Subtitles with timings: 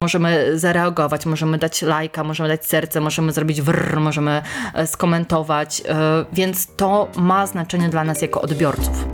[0.00, 4.42] możemy zareagować, możemy dać lajka, możemy dać serce, możemy zrobić wrr, możemy
[4.74, 9.04] e, skomentować, e, więc to ma znaczenie dla nas jako odbiorców.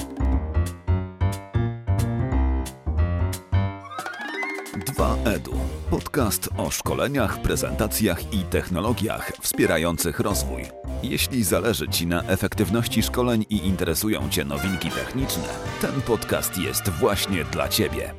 [4.86, 5.54] 2EDU.
[5.90, 10.62] Podcast o szkoleniach, prezentacjach i technologiach wspierających rozwój.
[11.02, 15.48] Jeśli zależy Ci na efektywności szkoleń i interesują Cię nowinki techniczne,
[15.80, 18.14] ten podcast jest właśnie dla Ciebie.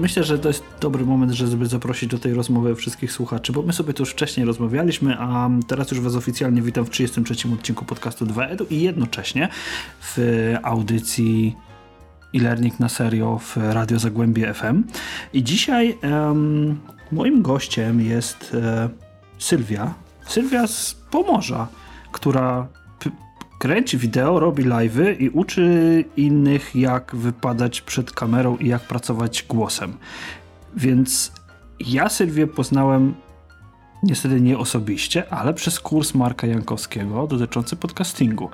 [0.00, 3.72] Myślę, że to jest dobry moment, żeby zaprosić do tej rozmowy wszystkich słuchaczy, bo my
[3.72, 8.26] sobie tu już wcześniej rozmawialiśmy, a teraz już Was oficjalnie witam w 33 odcinku podcastu
[8.26, 9.48] 2EDU i jednocześnie
[10.00, 10.18] w
[10.62, 11.56] audycji
[12.34, 14.84] e-learning na serio w Radio Zagłębie FM.
[15.32, 16.80] I dzisiaj um,
[17.12, 18.88] moim gościem jest e,
[19.38, 19.94] Sylwia.
[20.26, 21.68] Sylwia z Pomorza,
[22.12, 22.66] która
[23.58, 29.96] kręci wideo, robi live'y i uczy innych jak wypadać przed kamerą i jak pracować głosem.
[30.76, 31.32] Więc
[31.80, 33.14] ja Sylwię poznałem
[34.02, 38.50] niestety nie osobiście, ale przez kurs Marka Jankowskiego dotyczący podcastingu.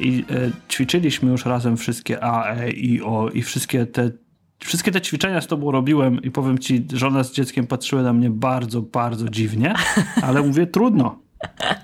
[0.00, 4.10] I e, ćwiczyliśmy już razem wszystkie A, E, I, O i wszystkie te
[4.58, 8.30] Wszystkie te ćwiczenia z tobą robiłem i powiem ci, żona z dzieckiem patrzyły na mnie
[8.30, 9.74] bardzo, bardzo dziwnie,
[10.22, 11.18] ale mówię trudno.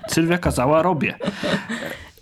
[0.07, 1.15] Sylwia kazała, robię.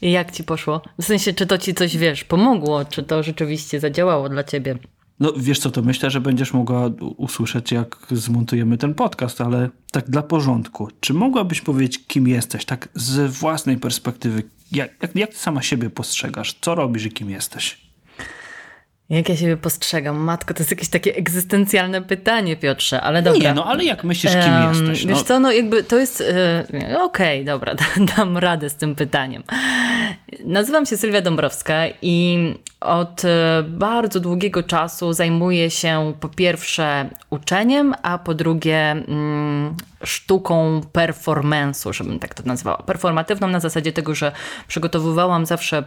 [0.01, 0.81] I jak ci poszło?
[1.01, 2.85] W sensie, czy to ci coś, wiesz, pomogło?
[2.85, 4.77] Czy to rzeczywiście zadziałało dla ciebie?
[5.19, 10.09] No wiesz co, to myślę, że będziesz mogła usłyszeć, jak zmontujemy ten podcast, ale tak
[10.09, 10.87] dla porządku.
[10.99, 14.43] Czy mogłabyś powiedzieć, kim jesteś, tak z własnej perspektywy?
[14.71, 16.55] Jak, jak, jak ty sama siebie postrzegasz?
[16.61, 17.91] Co robisz i kim jesteś?
[19.09, 20.17] Jak ja siebie postrzegam?
[20.17, 23.49] Matko, to jest jakieś takie egzystencjalne pytanie, Piotrze, ale dobra.
[23.49, 25.05] Nie, no ale jak myślisz, kim um, jesteś?
[25.05, 25.09] No.
[25.09, 26.19] Wiesz co, no jakby to jest...
[26.71, 27.75] Yy, Okej, okay, dobra,
[28.17, 29.43] dam radę z tym pytaniem.
[30.45, 32.37] Nazywam się Sylwia Dąbrowska i
[32.81, 40.81] od e, bardzo długiego czasu zajmuję się po pierwsze uczeniem, a po drugie mm, sztuką
[40.93, 42.77] performance'u, żebym tak to nazwała.
[42.77, 44.31] Performatywną na zasadzie tego, że
[44.67, 45.83] przygotowywałam zawsze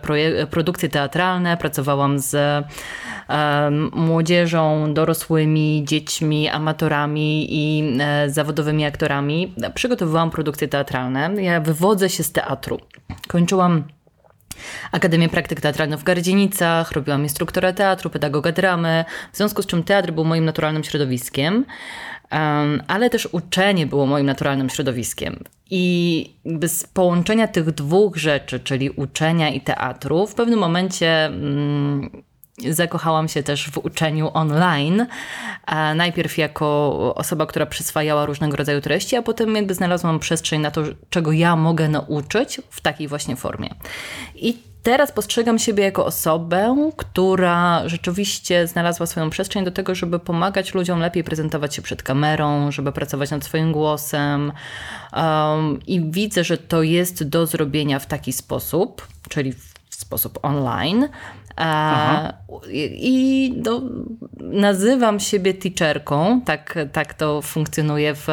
[0.51, 9.55] produkcje teatralne, pracowałam z e, młodzieżą, dorosłymi, dziećmi, amatorami i e, zawodowymi aktorami.
[9.75, 11.31] Przygotowywałam produkcje teatralne.
[11.43, 12.81] Ja wywodzę się z teatru.
[13.29, 13.85] Kończyłam
[14.93, 20.13] Akademię Praktyk Teatralnych w Gardzienicach, robiłam instruktora teatru, pedagoga dramy, w związku z czym teatr
[20.13, 21.65] był moim naturalnym środowiskiem,
[22.89, 25.45] ale też uczenie było moim naturalnym środowiskiem.
[25.71, 26.35] I
[26.67, 32.23] z połączenia tych dwóch rzeczy, czyli uczenia i teatru, w pewnym momencie mm,
[32.71, 35.07] Zakochałam się też w uczeniu online.
[35.95, 40.83] Najpierw jako osoba, która przyswajała różnego rodzaju treści, a potem jakby znalazłam przestrzeń na to,
[41.11, 43.75] czego ja mogę nauczyć w takiej właśnie formie.
[44.35, 50.75] I teraz postrzegam siebie jako osobę, która rzeczywiście znalazła swoją przestrzeń do tego, żeby pomagać
[50.75, 54.53] ludziom lepiej prezentować się przed kamerą, żeby pracować nad swoim głosem.
[55.13, 61.09] Um, I widzę, że to jest do zrobienia w taki sposób, czyli w sposób online,
[61.57, 62.33] Aha.
[62.73, 63.83] I no,
[64.41, 68.29] nazywam siebie teacherką, tak, tak to funkcjonuje w,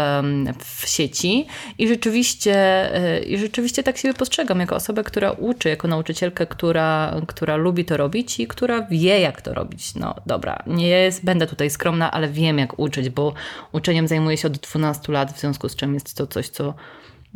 [0.60, 2.56] w sieci i rzeczywiście,
[2.96, 7.86] e, i rzeczywiście tak siebie postrzegam jako osobę, która uczy, jako nauczycielkę, która, która lubi
[7.86, 9.96] to robić i która wie, jak to robić.
[9.96, 13.34] No dobra, nie jest, będę tutaj skromna, ale wiem, jak uczyć, bo
[13.72, 16.74] uczeniem zajmuję się od 12 lat, w związku z czym jest to coś, co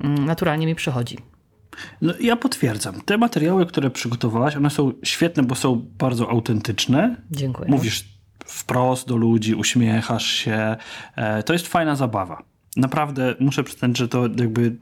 [0.03, 1.34] mm, naturalnie mi przychodzi.
[2.01, 3.01] No, ja potwierdzam.
[3.01, 7.15] Te materiały, które przygotowałaś, one są świetne, bo są bardzo autentyczne.
[7.31, 7.69] Dziękuję.
[7.69, 8.05] Mówisz
[8.45, 10.75] wprost do ludzi, uśmiechasz się.
[11.15, 12.43] E, to jest fajna zabawa.
[12.77, 14.77] Naprawdę muszę przyznać, że to jakby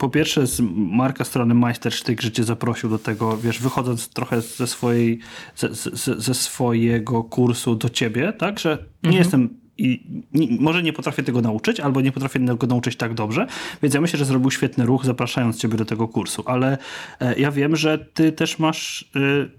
[0.00, 4.66] po pierwsze z marka strony Majstersztyk, że cię zaprosił do tego, wiesz, wychodząc trochę ze
[4.66, 5.18] swojej,
[5.56, 8.70] ze, ze, ze swojego kursu do ciebie, tak, że
[9.02, 9.16] nie mhm.
[9.16, 13.46] jestem i nie, może nie potrafię tego nauczyć, albo nie potrafię tego nauczyć tak dobrze,
[13.82, 16.78] więc ja myślę, że zrobił świetny ruch, zapraszając ciebie do tego kursu, ale
[17.20, 19.10] e, ja wiem, że ty też masz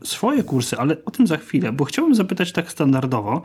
[0.01, 3.41] e, swoje kursy, ale o tym za chwilę, bo chciałbym zapytać tak standardowo,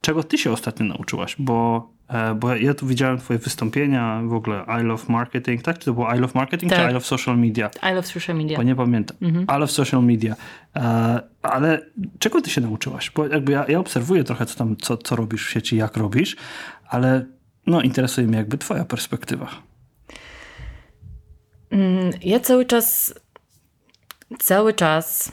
[0.00, 1.90] czego ty się ostatnio nauczyłaś, bo
[2.36, 5.78] bo ja tu widziałem twoje wystąpienia, w ogóle I Love Marketing, tak?
[5.78, 6.84] Czy to było I Love Marketing, tak.
[6.84, 7.70] czy I Love Social Media?
[7.82, 8.56] I Love Social Media.
[8.56, 9.16] Bo nie pamiętam.
[9.22, 9.44] Mhm.
[9.56, 10.36] I Love Social Media.
[10.76, 11.80] E, ale
[12.18, 13.10] czego ty się nauczyłaś?
[13.10, 16.36] Bo jakby ja, ja obserwuję trochę, co tam, co, co robisz w sieci, jak robisz,
[16.88, 17.26] ale
[17.66, 19.48] no, interesuje mnie jakby twoja perspektywa.
[21.70, 23.14] Mm, ja cały czas,
[24.38, 25.32] cały czas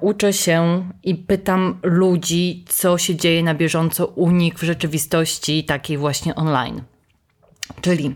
[0.00, 5.98] uczę się i pytam ludzi, co się dzieje na bieżąco u nich w rzeczywistości takiej
[5.98, 6.82] właśnie online.
[7.80, 8.14] Czyli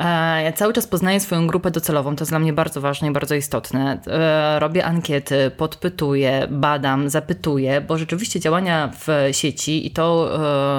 [0.00, 3.10] E, ja cały czas poznaję swoją grupę docelową, to jest dla mnie bardzo ważne i
[3.10, 4.00] bardzo istotne.
[4.06, 10.30] E, robię ankiety, podpytuję, badam, zapytuję, bo rzeczywiście działania w sieci i to,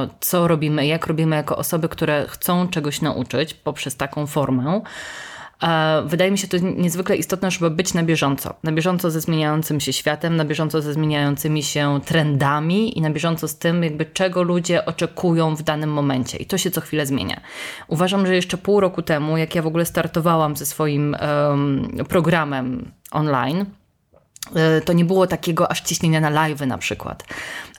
[0.04, 4.82] e, co robimy, jak robimy jako osoby, które chcą czegoś nauczyć poprzez taką formę,
[6.06, 8.54] Wydaje mi się to niezwykle istotne, żeby być na bieżąco.
[8.64, 13.48] Na bieżąco ze zmieniającym się światem, na bieżąco ze zmieniającymi się trendami i na bieżąco
[13.48, 16.38] z tym, jakby czego ludzie oczekują w danym momencie.
[16.38, 17.42] I to się co chwilę zmienia.
[17.88, 21.16] Uważam, że jeszcze pół roku temu, jak ja w ogóle startowałam ze swoim
[21.50, 23.66] um, programem online,
[24.86, 27.24] to nie było takiego aż ciśnienia na live na przykład.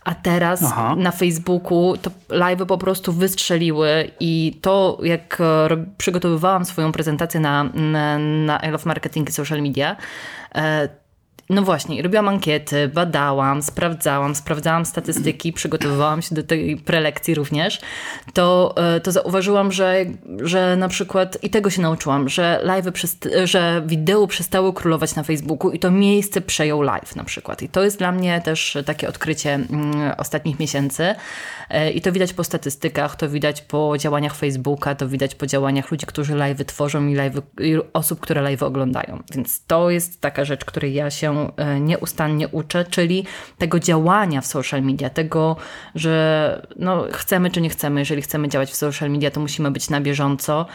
[0.05, 0.95] A teraz Aha.
[0.99, 5.69] na Facebooku to live po prostu wystrzeliły i to, jak e,
[5.99, 9.97] przygotowywałam swoją prezentację na, na, na I Love Marketing i Social Media,
[10.55, 10.89] e,
[11.51, 17.81] no właśnie, robiłam ankiety, badałam, sprawdzałam, sprawdzałam statystyki, przygotowywałam się do tej prelekcji również,
[18.35, 20.05] to, e, to zauważyłam, że,
[20.43, 22.87] że na przykład, i tego się nauczyłam, że live,
[23.45, 27.63] że wideo przestały królować na Facebooku i to miejsce przejął live na przykład.
[27.63, 31.15] I to jest dla mnie też takie odkrycie mm, ostatnich miesięcy
[31.71, 35.91] e, i to widać po statystykach, to widać po działaniach Facebooka, to widać po działaniach
[35.91, 39.23] ludzi, którzy live tworzą i, live, i osób, które live oglądają.
[39.35, 43.25] Więc to jest taka rzecz, której ja się E, nieustannie uczę, czyli
[43.59, 45.57] tego działania w social media, tego,
[45.95, 49.91] że no, chcemy czy nie chcemy, jeżeli chcemy działać w social media, to musimy być
[49.91, 50.67] na bieżąco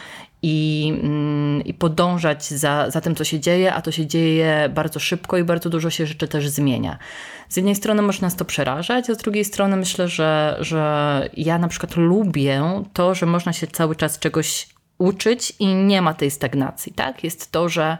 [0.42, 5.00] i, mm, i podążać za, za tym, co się dzieje, a to się dzieje bardzo
[5.00, 6.98] szybko i bardzo dużo się rzeczy też zmienia.
[7.48, 11.58] Z jednej strony może nas to przerażać, a z drugiej strony myślę, że, że ja
[11.58, 14.68] na przykład lubię to, że można się cały czas czegoś
[14.98, 17.24] uczyć i nie ma tej stagnacji, tak?
[17.24, 17.98] Jest to, że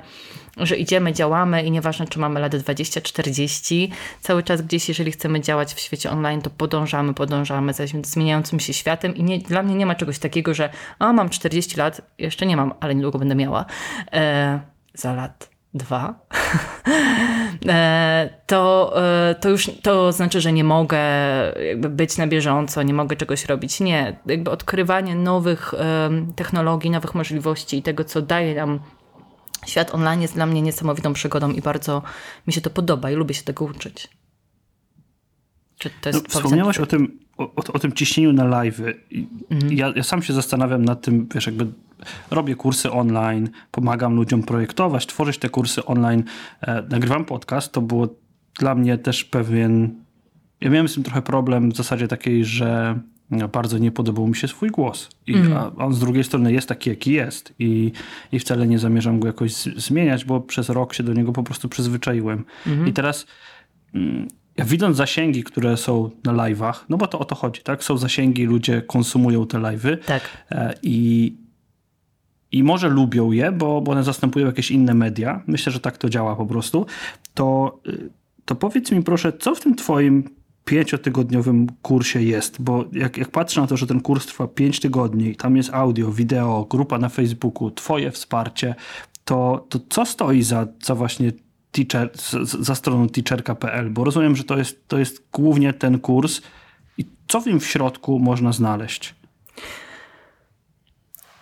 [0.66, 3.90] że idziemy, działamy i nieważne, czy mamy lat 20, 40,
[4.20, 8.72] cały czas gdzieś, jeżeli chcemy działać w świecie online, to podążamy, podążamy za zmieniającym się
[8.72, 12.46] światem i nie, dla mnie nie ma czegoś takiego, że a, mam 40 lat, jeszcze
[12.46, 13.64] nie mam, ale niedługo będę miała,
[14.12, 14.60] e,
[14.94, 16.14] za lat dwa,
[17.68, 18.92] e, to,
[19.30, 20.98] e, to już to znaczy, że nie mogę
[21.76, 23.80] być na bieżąco, nie mogę czegoś robić.
[23.80, 25.74] Nie, jakby odkrywanie nowych
[26.36, 28.80] technologii, nowych możliwości i tego, co daje nam
[29.68, 32.02] Świat online jest dla mnie niesamowitą przygodą i bardzo
[32.46, 34.08] mi się to podoba i lubię się tego uczyć.
[35.78, 38.80] Czy to jest no, wspomniałaś o tym, o, o, tym ciśnieniu na live.
[39.50, 39.72] Mhm.
[39.72, 41.66] Ja, ja sam się zastanawiam nad tym, wiesz, jakby
[42.30, 46.24] robię kursy online, pomagam ludziom projektować, tworzyć te kursy online,
[46.60, 48.08] e, nagrywam podcast, to było
[48.58, 50.04] dla mnie też pewien.
[50.60, 52.98] Ja miałem z tym trochę problem w zasadzie takiej, że
[53.30, 55.08] bardzo nie podobał mi się swój głos.
[55.26, 55.52] I, mm.
[55.56, 57.54] a on z drugiej strony jest taki, jaki jest.
[57.58, 57.92] I,
[58.32, 61.68] I wcale nie zamierzam go jakoś zmieniać, bo przez rok się do niego po prostu
[61.68, 62.44] przyzwyczaiłem.
[62.66, 62.88] Mm.
[62.88, 63.26] I teraz
[63.94, 64.28] mm,
[64.58, 67.84] widząc zasięgi, które są na live'ach, no bo to o to chodzi, tak?
[67.84, 69.98] Są zasięgi, ludzie konsumują te live'y.
[70.06, 70.22] Tak.
[70.50, 71.36] E, I,
[72.52, 75.42] i może lubią je, bo, bo one zastępują jakieś inne media.
[75.46, 76.86] Myślę, że tak to działa po prostu.
[77.34, 78.10] To, y,
[78.44, 80.37] to powiedz mi proszę, co w tym twoim
[80.68, 85.36] pięciotygodniowym kursie jest, bo jak, jak patrzę na to, że ten kurs trwa pięć tygodni,
[85.36, 88.74] tam jest audio, wideo, grupa na Facebooku, twoje wsparcie,
[89.24, 91.32] to, to co stoi za, za właśnie
[91.72, 92.10] teacher,
[92.42, 93.90] za stroną teacherka.pl?
[93.90, 96.40] Bo rozumiem, że to jest, to jest głównie ten kurs
[96.98, 99.14] i co w nim w środku można znaleźć?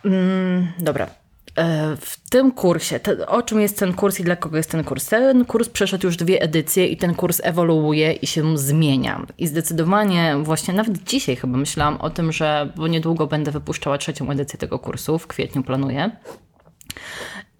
[0.04, 1.25] Mm, dobra.
[1.56, 4.84] E, w tym kursie, te, o czym jest ten kurs i dla kogo jest ten
[4.84, 5.08] kurs?
[5.08, 9.26] Ten kurs przeszedł już dwie edycje i ten kurs ewoluuje i się zmienia.
[9.38, 14.30] I zdecydowanie właśnie nawet dzisiaj chyba myślałam o tym, że bo niedługo będę wypuszczała trzecią
[14.30, 16.10] edycję tego kursu, w kwietniu planuję.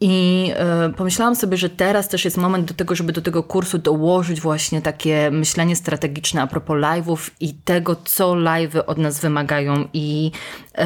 [0.01, 0.53] I
[0.89, 4.41] y, pomyślałam sobie, że teraz też jest moment do tego, żeby do tego kursu dołożyć
[4.41, 9.89] właśnie takie myślenie strategiczne a propos live'ów i tego, co live'y od nas wymagają.
[9.93, 10.31] I
[10.79, 10.83] y,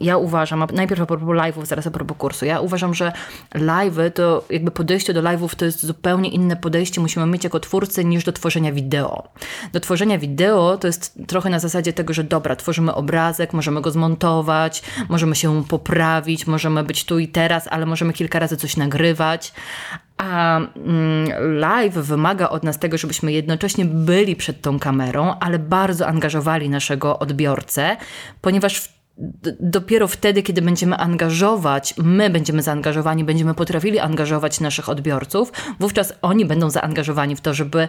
[0.00, 3.12] ja uważam, najpierw a propos live'ów, zaraz a propos kursu, ja uważam, że
[3.54, 8.04] live'y to jakby podejście do live'ów to jest zupełnie inne podejście musimy mieć jako twórcy
[8.04, 9.28] niż do tworzenia wideo.
[9.72, 13.90] Do tworzenia wideo to jest trochę na zasadzie tego, że dobra, tworzymy obrazek, możemy go
[13.90, 18.76] zmontować, możemy się poprawić, możemy być tu i teraz, ale możemy kilka razy razy coś
[18.76, 19.52] nagrywać,
[20.16, 26.06] a mm, live wymaga od nas tego, żebyśmy jednocześnie byli przed tą kamerą, ale bardzo
[26.06, 27.96] angażowali naszego odbiorcę,
[28.40, 28.97] ponieważ w
[29.60, 36.44] dopiero wtedy, kiedy będziemy angażować, my będziemy zaangażowani, będziemy potrafili angażować naszych odbiorców, wówczas oni
[36.44, 37.88] będą zaangażowani w to, żeby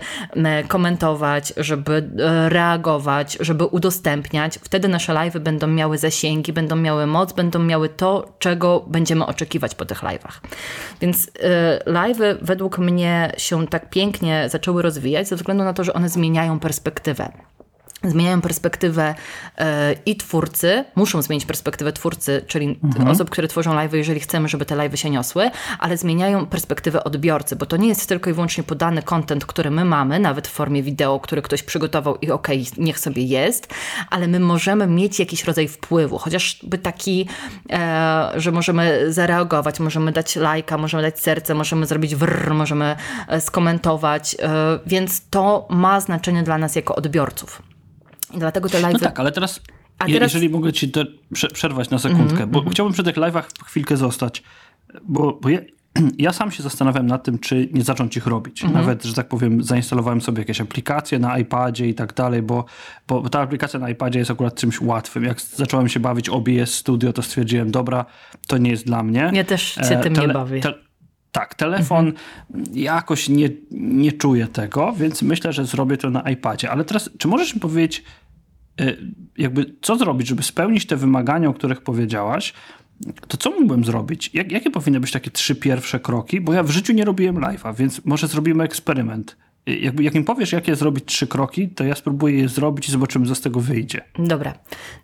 [0.67, 4.59] komentować, żeby e, reagować, żeby udostępniać.
[4.63, 9.75] Wtedy nasze live będą miały zasięgi, będą miały moc, będą miały to, czego będziemy oczekiwać
[9.75, 10.39] po tych live'ach.
[11.01, 15.93] Więc e, live według mnie się tak pięknie zaczęły rozwijać ze względu na to, że
[15.93, 17.31] one zmieniają perspektywę.
[18.03, 19.15] Zmieniają perspektywę
[19.57, 23.07] e, i twórcy, muszą zmienić perspektywę twórcy, czyli Mhm.
[23.07, 27.55] osób, które tworzą live'y, jeżeli chcemy, żeby te live'y się niosły, ale zmieniają perspektywę odbiorcy,
[27.55, 30.83] bo to nie jest tylko i wyłącznie podany content, który my mamy, nawet w formie
[30.83, 33.73] wideo, który ktoś przygotował i okej, niech sobie jest,
[34.09, 37.27] ale my możemy mieć jakiś rodzaj wpływu, chociażby taki,
[37.71, 42.95] e, że możemy zareagować, możemy dać lajka, możemy dać serce, możemy zrobić wrr, możemy
[43.27, 47.68] e, skomentować, e, więc to ma znaczenie dla nas jako odbiorców.
[48.33, 48.93] Dlatego te live'y...
[48.93, 49.61] No tak, ale teraz,
[49.99, 51.01] A je- teraz- jeżeli mogę ci to
[51.33, 54.43] prze, przerwać na sekundkę, bo chciałbym przy tych live'ach chwilkę zostać,
[55.03, 55.59] bo, bo ja,
[56.17, 58.63] ja sam się zastanawiam nad tym, czy nie zacząć ich robić.
[58.63, 62.65] Nawet, że tak powiem, zainstalowałem sobie jakieś aplikacje na iPadzie i tak dalej, bo,
[63.07, 65.23] bo ta aplikacja na iPadzie jest akurat czymś łatwym.
[65.23, 68.05] Jak zacząłem się bawić OBS Studio, to stwierdziłem, dobra,
[68.47, 69.31] to nie jest dla mnie.
[69.33, 70.61] Ja też się E, tym nie bawię.
[70.61, 70.88] te-
[71.31, 72.13] tak, telefon
[72.73, 76.71] jakoś nie, nie czuję tego, więc myślę, że zrobię to na iPadzie.
[76.71, 78.03] Ale teraz, czy możesz mi powiedzieć,
[78.81, 78.97] y,
[79.37, 82.53] jakby co zrobić, żeby spełnić te wymagania, o których powiedziałaś?
[83.27, 84.29] To co mógłbym zrobić?
[84.33, 86.41] Jak, jakie powinny być takie trzy pierwsze kroki?
[86.41, 89.37] Bo ja w życiu nie robiłem live'a, więc może zrobimy eksperyment.
[89.69, 92.91] Y, Jakby, jak mi powiesz, jakie zrobić trzy kroki, to ja spróbuję je zrobić i
[92.91, 94.01] zobaczymy, co z tego wyjdzie.
[94.19, 94.53] Dobra.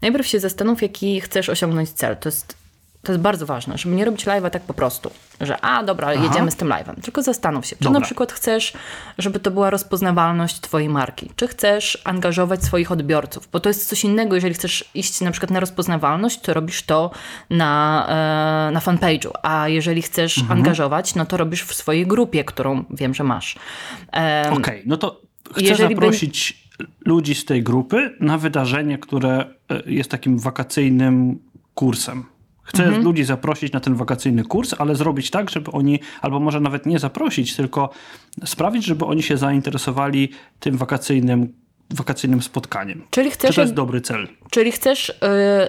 [0.01, 2.17] Najpierw się zastanów, jaki chcesz osiągnąć cel.
[2.17, 2.64] To jest,
[3.05, 6.51] to jest bardzo ważne, żeby nie robić live'a tak po prostu, że a dobra, jedziemy
[6.51, 7.01] z tym live'em.
[7.01, 7.99] Tylko zastanów się, czy Dobra.
[7.99, 8.73] na przykład chcesz,
[9.17, 14.03] żeby to była rozpoznawalność twojej marki, czy chcesz angażować swoich odbiorców, bo to jest coś
[14.03, 17.11] innego, jeżeli chcesz iść na przykład na rozpoznawalność, to robisz to
[17.49, 18.05] na,
[18.69, 23.13] e, na fanpage'u, a jeżeli chcesz angażować, no to robisz w swojej grupie, którą wiem,
[23.13, 23.55] że masz.
[24.13, 25.21] E, Okej, no to
[25.51, 26.65] chcę jeżeli by- zaprosić
[27.05, 31.39] ludzi z tej grupy na wydarzenie, które e, jest takim wakacyjnym
[31.75, 32.34] kursem.
[32.65, 33.03] Chcę Mhm.
[33.03, 36.99] ludzi zaprosić na ten wakacyjny kurs, ale zrobić tak, żeby oni, albo może nawet nie
[36.99, 37.89] zaprosić, tylko
[38.45, 40.29] sprawić, żeby oni się zainteresowali
[40.59, 41.53] tym wakacyjnym,
[41.89, 43.03] wakacyjnym spotkaniem.
[43.09, 44.27] Czyli Czy chcesz to jest dobry cel?
[44.49, 45.13] Czyli chcesz y,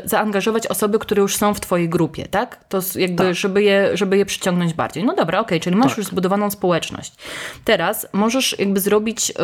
[0.05, 2.65] zaangażować osoby, które już są w twojej grupie, tak?
[2.69, 5.05] To jakby, żeby, je, żeby je przyciągnąć bardziej.
[5.05, 5.99] No dobra, okej, czyli masz Tak.
[5.99, 7.13] już zbudowaną społeczność.
[7.65, 9.35] Teraz możesz jakby zrobić y,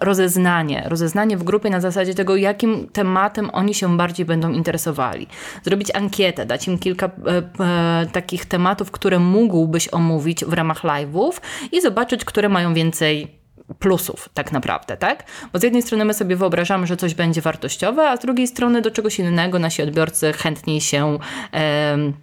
[0.00, 5.26] rozeznanie, rozeznanie w grupie na zasadzie tego, jakim tematem oni się bardziej będą interesowali.
[5.64, 11.32] Zrobić ankietę, dać im kilka y, takich tematów, które mógłbyś omówić w ramach live'ów
[11.72, 13.39] i zobaczyć, które mają więcej
[13.78, 15.24] plusów tak naprawdę, tak?
[15.52, 18.82] Bo z jednej strony my sobie wyobrażamy, że coś będzie wartościowe, a z drugiej strony
[18.82, 21.18] do czegoś innego nasi odbiorcy chętniej się...
[21.52, 22.14] em,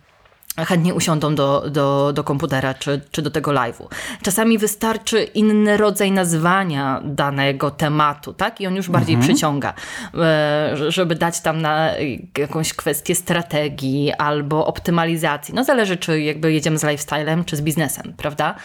[0.66, 3.88] chętnie usiądą do, do, do komputera czy, czy do tego live'u.
[4.22, 8.62] Czasami wystarczy inny rodzaj nazwania danego tematu, tak?
[8.62, 9.74] I on już bardziej przyciąga,
[10.16, 11.92] e, żeby dać tam na
[12.38, 15.54] jakąś kwestię strategii albo optymalizacji.
[15.54, 18.56] No zależy, czy jakby jedziemy z lifestylem, czy z biznesem, prawda?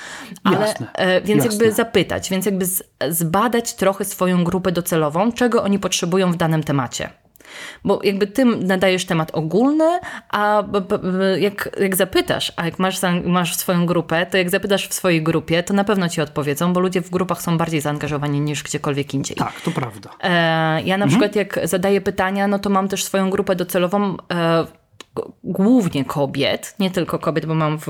[0.44, 1.58] Ale, Jasne, e, więc jasne.
[1.64, 2.66] jakby zapytać, więc jakby
[3.10, 7.21] zbadać trochę swoją grupę docelową, czego oni potrzebują w danym temacie.
[7.84, 9.98] Bo jakby ty nadajesz temat ogólny,
[10.30, 10.64] a
[11.38, 15.62] jak, jak zapytasz, a jak masz, masz swoją grupę, to jak zapytasz w swojej grupie,
[15.62, 19.36] to na pewno ci odpowiedzą, bo ludzie w grupach są bardziej zaangażowani niż gdziekolwiek indziej.
[19.36, 20.10] Tak, to prawda.
[20.20, 24.81] E, ja na przykład jak zadaję pytania, no to mam też swoją grupę docelową e,
[25.44, 27.86] głównie kobiet, nie tylko kobiet, bo mam w,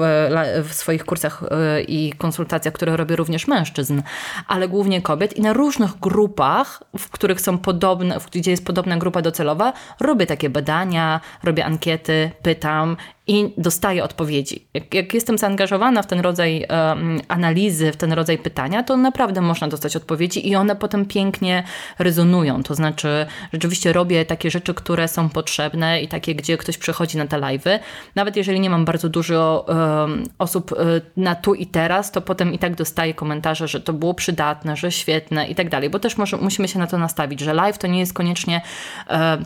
[0.64, 4.02] w swoich kursach e, i konsultacjach, które robię również mężczyzn,
[4.48, 9.22] ale głównie kobiet i na różnych grupach, w których są podobne, gdzie jest podobna grupa
[9.22, 14.66] docelowa, robię takie badania, robię ankiety, pytam i dostaję odpowiedzi.
[14.74, 16.66] Jak, jak jestem zaangażowana w ten rodzaj
[17.28, 21.64] analizy, w ten rodzaj pytania, to naprawdę można dostać odpowiedzi i one potem pięknie
[21.98, 22.62] rezonują.
[22.62, 27.26] To znaczy, rzeczywiście robię takie rzeczy, które są potrzebne i takie, gdzie ktoś przychodzi na
[27.26, 27.78] te live'y.
[28.14, 29.66] Nawet jeżeli nie mam bardzo dużo
[30.38, 30.76] osób e,
[31.16, 34.92] na tu i teraz, to potem i tak dostaję komentarze, że to było przydatne, że
[34.92, 35.90] świetne i tak dalej.
[35.90, 38.60] Bo też może, musimy się na to nastawić, że live to nie jest koniecznie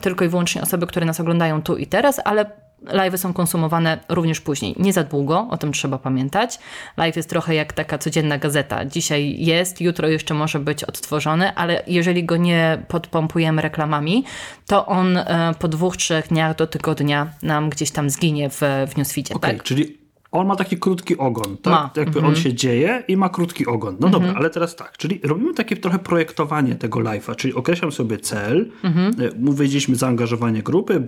[0.01, 4.41] tylko i wyłącznie osoby, które nas oglądają tu i teraz, ale Live'y są konsumowane również
[4.41, 4.75] później.
[4.79, 6.59] Nie za długo, o tym trzeba pamiętać.
[6.97, 8.85] Live jest trochę jak taka codzienna gazeta.
[8.85, 14.23] Dzisiaj jest, jutro jeszcze może być odtworzony, ale jeżeli go nie podpompujemy reklamami,
[14.67, 18.97] to on e, po dwóch, trzech dniach do tygodnia nam gdzieś tam zginie w, w
[18.97, 19.33] newsfeedzie.
[19.33, 19.63] Okej, Tak?
[19.63, 21.73] czyli on ma taki krótki ogon, tak?
[21.73, 21.91] Ma.
[21.95, 23.97] Jakby on się dzieje i ma krótki ogon.
[23.99, 28.17] No dobra, ale teraz tak, czyli robimy takie trochę projektowanie tego live'a, czyli określam sobie
[28.17, 29.13] cel, mhm.
[29.45, 31.03] powiedzieliśmy zaangażowanie grupy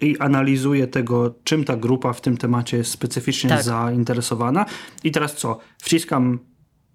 [0.00, 3.62] i analizuję tego, czym ta grupa w tym temacie jest specyficznie Tak.
[3.62, 4.66] zainteresowana.
[5.04, 5.58] I teraz co?
[5.78, 6.38] Wciskam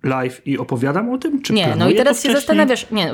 [0.04, 1.42] live i opowiadam o tym?
[1.42, 3.14] Czy nie, no i teraz się zastanawiasz, nie,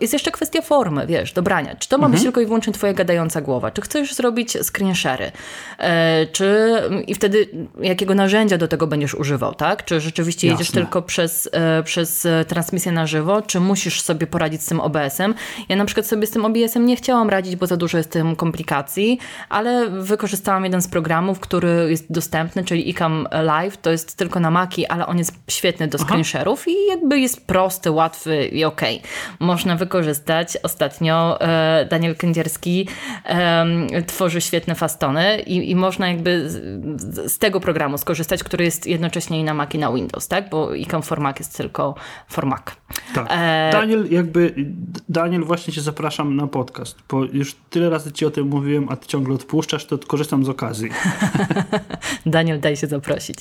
[0.00, 1.74] jest jeszcze kwestia formy, wiesz, dobrania.
[1.74, 2.24] Czy to ma być mhm.
[2.24, 3.70] tylko i wyłącznie twoja gadająca głowa?
[3.70, 5.32] Czy chcesz zrobić screen share?
[5.78, 6.72] E, czy
[7.06, 7.48] i wtedy
[7.80, 9.84] jakiego narzędzia do tego będziesz używał, tak?
[9.84, 10.60] Czy rzeczywiście Jasne.
[10.60, 15.34] jedziesz tylko przez, e, przez transmisję na żywo, czy musisz sobie poradzić z tym OBS-em?
[15.68, 18.36] Ja na przykład sobie z tym OBS-em nie chciałam radzić, bo za dużo jest tym
[18.36, 24.40] komplikacji, ale wykorzystałam jeden z programów, który jest dostępny, czyli iCam Live, to jest tylko
[24.40, 28.64] na Maki, ale on jest świetny do screen share'ów i jakby jest prosty, łatwy i
[28.64, 28.98] okej.
[28.98, 29.10] Okay.
[29.40, 30.58] Można wykorzystać.
[30.62, 32.88] Ostatnio e, Daniel Kędzierski
[33.24, 38.86] e, tworzy świetne fastony i, i można jakby z, z, tego programu skorzystać, który jest
[38.86, 40.50] jednocześnie i na Mac i na Windows, tak?
[40.50, 41.94] Bo iCam for Mac jest tylko
[42.28, 42.62] for Mac.
[43.14, 43.26] Tak.
[43.30, 43.70] E...
[43.72, 44.54] Daniel, jakby
[45.08, 48.96] Daniel, właśnie cię zapraszam na podcast, bo już tyle razy ci o tym mówiłem, a
[48.96, 50.90] ty ciągle odpuszczasz, to korzystam z okazji.
[52.26, 53.38] Daniel, daj się zaprosić.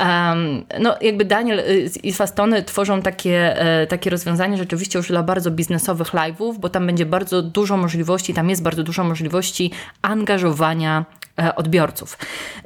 [0.00, 5.22] Um, no jakby Daniel y, i Fastony tworzą takie, e, takie rozwiązanie rzeczywiście już dla
[5.22, 9.70] bardzo biznesowych live'ów, bo tam będzie bardzo dużo możliwości, tam jest bardzo dużo możliwości
[10.02, 11.04] angażowania
[11.56, 12.18] odbiorców.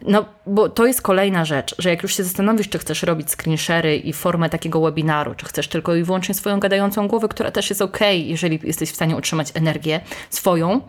[0.03, 3.97] No, bo to jest kolejna rzecz, że jak już się zastanowisz, czy chcesz robić screenshery
[3.97, 7.83] i formę takiego webinaru, czy chcesz tylko i wyłącznie swoją gadającą głowę, która też jest
[7.83, 10.01] ok, jeżeli jesteś w stanie utrzymać energię
[10.31, 10.81] swoją,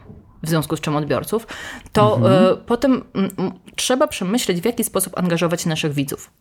[0.44, 1.48] w związku z czym odbiorców,
[1.92, 2.54] to mhm.
[2.54, 3.02] y, potem y,
[3.76, 6.32] trzeba przemyśleć, w jaki sposób angażować naszych widzów.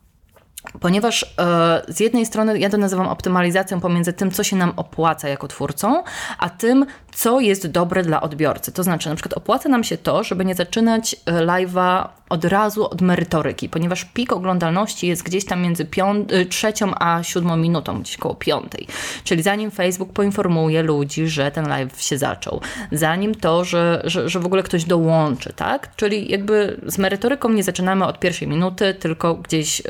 [0.80, 5.28] Ponieważ e, z jednej strony ja to nazywam optymalizacją pomiędzy tym, co się nam opłaca
[5.28, 6.02] jako twórcą,
[6.38, 8.72] a tym, co jest dobre dla odbiorcy.
[8.72, 12.86] To znaczy, na przykład opłaca nam się to, żeby nie zaczynać e, live'a od razu
[12.90, 15.86] od merytoryki, ponieważ pik oglądalności jest gdzieś tam między
[16.28, 18.86] e, trzecią a siódmą minutą, gdzieś koło piątej.
[19.24, 22.60] Czyli zanim Facebook poinformuje ludzi, że ten live się zaczął,
[22.92, 25.96] zanim to, że, że, że w ogóle ktoś dołączy, tak?
[25.96, 29.82] Czyli jakby z merytoryką nie zaczynamy od pierwszej minuty, tylko gdzieś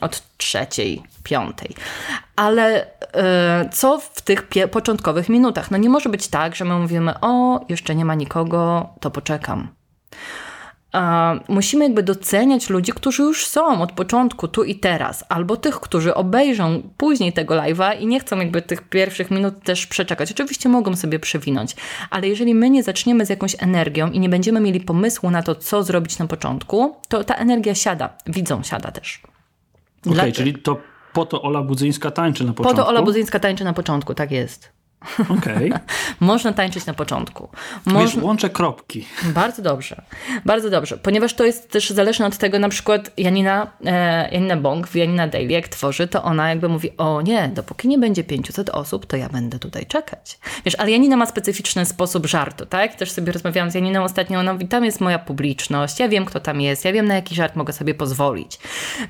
[0.00, 1.70] od trzeciej, piątej.
[2.36, 5.70] Ale e, co w tych początkowych minutach?
[5.70, 9.68] No nie może być tak, że my mówimy, o, jeszcze nie ma nikogo, to poczekam
[11.48, 16.14] musimy jakby doceniać ludzi, którzy już są od początku, tu i teraz, albo tych, którzy
[16.14, 20.32] obejrzą później tego live'a i nie chcą jakby tych pierwszych minut też przeczekać.
[20.32, 21.76] Oczywiście mogą sobie przewinąć,
[22.10, 25.54] ale jeżeli my nie zaczniemy z jakąś energią i nie będziemy mieli pomysłu na to,
[25.54, 29.22] co zrobić na początku, to ta energia siada, widzą siada też.
[30.06, 30.76] Okej, okay, czyli to
[31.12, 32.76] po to Ola Budzyńska tańczy na początku?
[32.76, 34.72] Po to Ola Budzyńska tańczy na początku, tak jest.
[35.38, 35.70] Okay.
[36.20, 37.48] Można tańczyć na początku.
[37.84, 38.00] Można...
[38.00, 39.06] Wiesz, łączę kropki.
[39.22, 40.02] Bardzo dobrze.
[40.44, 40.96] Bardzo dobrze.
[40.96, 45.28] Ponieważ to jest też zależne od tego, na przykład Janina, e, Janina Bong w Janina
[45.28, 49.16] Daily, jak tworzy, to ona jakby mówi, o nie, dopóki nie będzie 500 osób, to
[49.16, 50.38] ja będę tutaj czekać.
[50.64, 52.94] Wiesz, ale Janina ma specyficzny sposób żartu, tak?
[52.94, 56.40] Też sobie rozmawiałam z Janiną ostatnio, ona mówi, tam jest moja publiczność, ja wiem, kto
[56.40, 58.58] tam jest, ja wiem, na jaki żart mogę sobie pozwolić.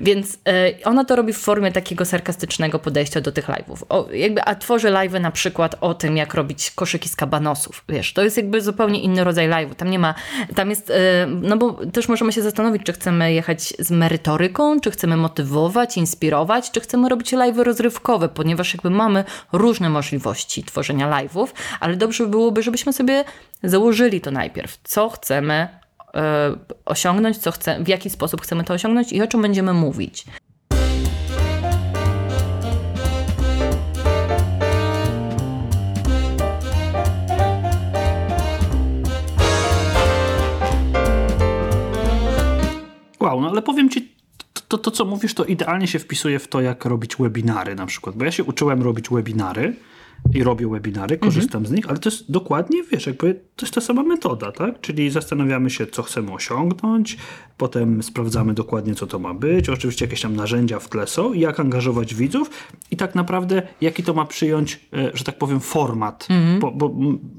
[0.01, 3.77] Więc e, ona to robi w formie takiego sarkastycznego podejścia do tych live'ów.
[3.89, 7.83] O, jakby, a tworzy live'y na przykład o tym, jak robić koszyki z kabanosów.
[7.89, 9.75] Wiesz, to jest jakby zupełnie inny rodzaj live'u.
[9.75, 10.13] Tam nie ma,
[10.55, 14.91] tam jest, e, no bo też możemy się zastanowić, czy chcemy jechać z merytoryką, czy
[14.91, 21.47] chcemy motywować, inspirować, czy chcemy robić live'y rozrywkowe, ponieważ jakby mamy różne możliwości tworzenia live'ów,
[21.79, 23.23] ale dobrze byłoby, żebyśmy sobie
[23.63, 25.67] założyli to najpierw, co chcemy
[26.15, 30.25] e, osiągnąć, co chce, w jaki sposób chcemy to osiągnąć i o czym będziemy mówić.
[43.25, 44.11] Wow, no ale powiem ci,
[44.53, 47.85] to, to, to, co mówisz, to idealnie się wpisuje w to, jak robić webinary na
[47.85, 48.15] przykład.
[48.15, 49.75] Bo ja się uczyłem robić webinary
[50.33, 51.65] i robię webinary, korzystam mhm.
[51.65, 54.81] z nich, ale to jest dokładnie, wiesz, jakby to jest ta sama metoda, tak?
[54.81, 57.17] Czyli zastanawiamy się, co chcemy osiągnąć,
[57.57, 61.59] potem sprawdzamy dokładnie, co to ma być, oczywiście jakieś tam narzędzia w tle są jak
[61.59, 62.49] angażować widzów
[62.91, 66.59] i tak naprawdę jaki to ma przyjąć, e, że tak powiem, format, mhm.
[66.59, 66.91] bo, bo,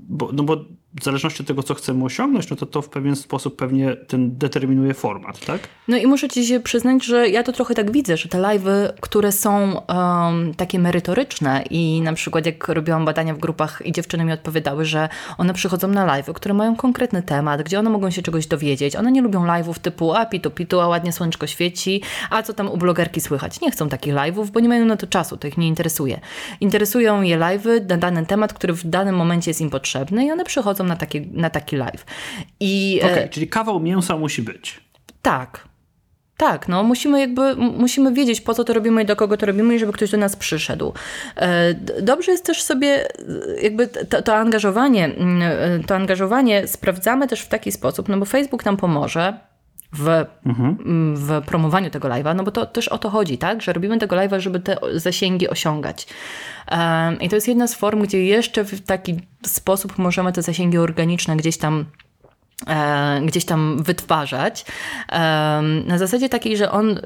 [0.09, 0.65] bo, no bo
[1.01, 4.39] w zależności od tego, co chcemy osiągnąć, no to to w pewien sposób pewnie ten
[4.39, 5.61] determinuje format, tak?
[5.89, 8.89] No i muszę ci się przyznać, że ja to trochę tak widzę, że te live'y,
[9.01, 14.25] które są um, takie merytoryczne i na przykład jak robiłam badania w grupach i dziewczyny
[14.25, 18.23] mi odpowiadały, że one przychodzą na live'y, które mają konkretny temat, gdzie one mogą się
[18.23, 18.97] czegoś dowiedzieć.
[18.97, 22.69] One nie lubią live'ów typu a pitu pitu, a ładnie słoneczko świeci, a co tam
[22.69, 23.61] u blogerki słychać.
[23.61, 26.21] Nie chcą takich live'ów, bo nie mają na to czasu, to ich nie interesuje.
[26.61, 30.45] Interesują je live'y na dany temat, który w danym momencie jest im potrzebny i one
[30.45, 32.05] przychodzą na taki, na taki live.
[32.61, 33.29] I, okay, e...
[33.29, 34.81] czyli kawał mięsa musi być.
[35.23, 35.69] Tak.
[36.37, 39.75] Tak, no musimy jakby, musimy wiedzieć po co to robimy i do kogo to robimy
[39.75, 40.93] i żeby ktoś do nas przyszedł.
[41.37, 43.09] E, dobrze jest też sobie
[43.63, 45.11] jakby to, to angażowanie,
[45.43, 49.39] e, to angażowanie sprawdzamy też w taki sposób, no bo Facebook nam pomoże,
[49.93, 50.77] w, mhm.
[51.17, 53.63] w promowaniu tego live'a, no bo to też o to chodzi, tak?
[53.63, 56.07] Że robimy tego live'a, żeby te zasięgi osiągać.
[56.71, 60.79] Um, I to jest jedna z form, gdzie jeszcze w taki sposób możemy te zasięgi
[60.79, 61.85] organiczne gdzieś tam
[62.67, 64.65] e, gdzieś tam wytwarzać.
[65.87, 67.01] na zasadzie takiej, że on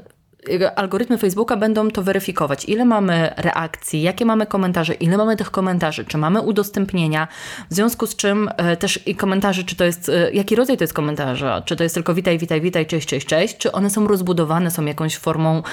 [0.75, 2.65] algorytmy Facebooka będą to weryfikować.
[2.65, 7.27] Ile mamy reakcji, jakie mamy komentarze, ile mamy tych komentarzy, czy mamy udostępnienia,
[7.69, 10.83] w związku z czym e, też i komentarze, czy to jest, e, jaki rodzaj to
[10.83, 14.07] jest komentarza, czy to jest tylko witaj, witaj, witaj, cześć, cześć, cześć, czy one są
[14.07, 15.63] rozbudowane, są jakąś formą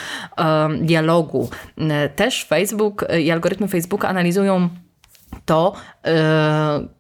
[0.81, 1.51] dialogu.
[2.17, 4.69] Też Facebook i algorytmy Facebooka analizują
[5.45, 5.73] to,
[6.05, 6.13] yy,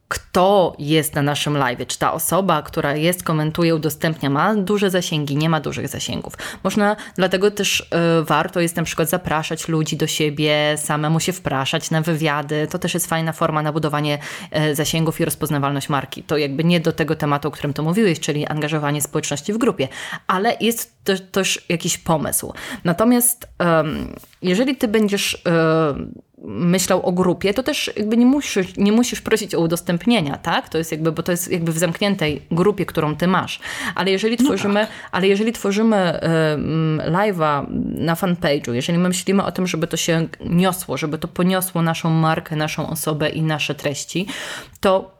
[0.08, 5.36] kto jest na naszym live, czy ta osoba, która jest, komentuje, udostępnia, ma duże zasięgi,
[5.36, 6.34] nie ma dużych zasięgów.
[6.64, 11.90] Można, dlatego też y, warto jest na przykład zapraszać ludzi do siebie, samemu się wpraszać
[11.90, 12.66] na wywiady.
[12.70, 14.18] To też jest fajna forma na budowanie
[14.70, 16.22] y, zasięgów i rozpoznawalność marki.
[16.22, 19.88] To jakby nie do tego tematu, o którym to mówiłeś, czyli angażowanie społeczności w grupie,
[20.26, 22.52] ale jest to, też jakiś pomysł.
[22.84, 23.48] Natomiast
[24.42, 25.38] jeżeli ty będziesz y,
[26.44, 30.68] myślał o grupie, to też jakby nie musisz, nie musisz prosić o udostępnienia, tak?
[30.68, 33.60] To jest jakby, bo to jest jakby w zamkniętej grupie, którą ty masz.
[33.94, 34.90] Ale jeżeli no tworzymy, tak.
[35.12, 36.20] ale jeżeli tworzymy
[37.06, 37.66] live'a
[37.98, 42.10] na fanpage'u, jeżeli my myślimy o tym, żeby to się niosło, żeby to poniosło naszą
[42.10, 44.26] markę, naszą osobę i nasze treści,
[44.80, 45.18] to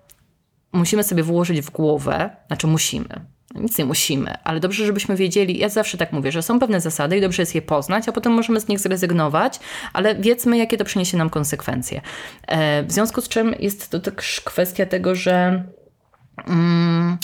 [0.73, 5.69] musimy sobie włożyć w głowę, znaczy musimy, nic nie musimy, ale dobrze, żebyśmy wiedzieli, ja
[5.69, 8.61] zawsze tak mówię, że są pewne zasady i dobrze jest je poznać, a potem możemy
[8.61, 9.61] z nich zrezygnować,
[9.93, 12.01] ale wiedzmy, jakie to przyniesie nam konsekwencje.
[12.47, 15.65] E, w związku z czym jest to też kwestia tego, że.
[16.47, 17.19] Mm,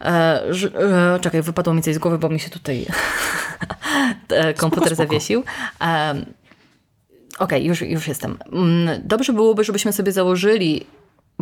[0.00, 0.68] e, że,
[1.14, 2.86] e, czekaj, wypadło mi coś z głowy, bo mi się tutaj
[4.56, 4.94] komputer spoko, spoko.
[4.94, 5.44] zawiesił.
[5.80, 6.14] E,
[7.38, 8.38] Okej, okay, już, już jestem.
[8.52, 10.86] Mm, dobrze byłoby, żebyśmy sobie założyli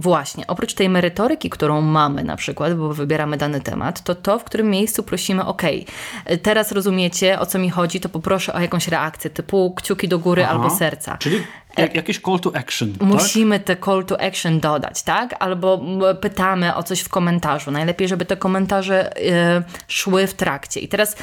[0.01, 4.45] Właśnie, oprócz tej merytoryki, którą mamy na przykład, bo wybieramy dany temat, to to, w
[4.45, 5.63] którym miejscu prosimy, ok,
[6.43, 10.45] teraz rozumiecie, o co mi chodzi, to poproszę o jakąś reakcję, typu kciuki do góry
[10.45, 11.17] Aha, albo serca.
[11.17, 11.43] Czyli
[11.79, 12.93] jak, jakiś call to action.
[12.93, 13.09] Tak?
[13.09, 13.67] Musimy tak?
[13.67, 15.37] te call to action dodać, tak?
[15.39, 15.81] Albo
[16.21, 17.71] pytamy o coś w komentarzu.
[17.71, 20.81] Najlepiej, żeby te komentarze y, szły w trakcie.
[20.81, 21.17] I teraz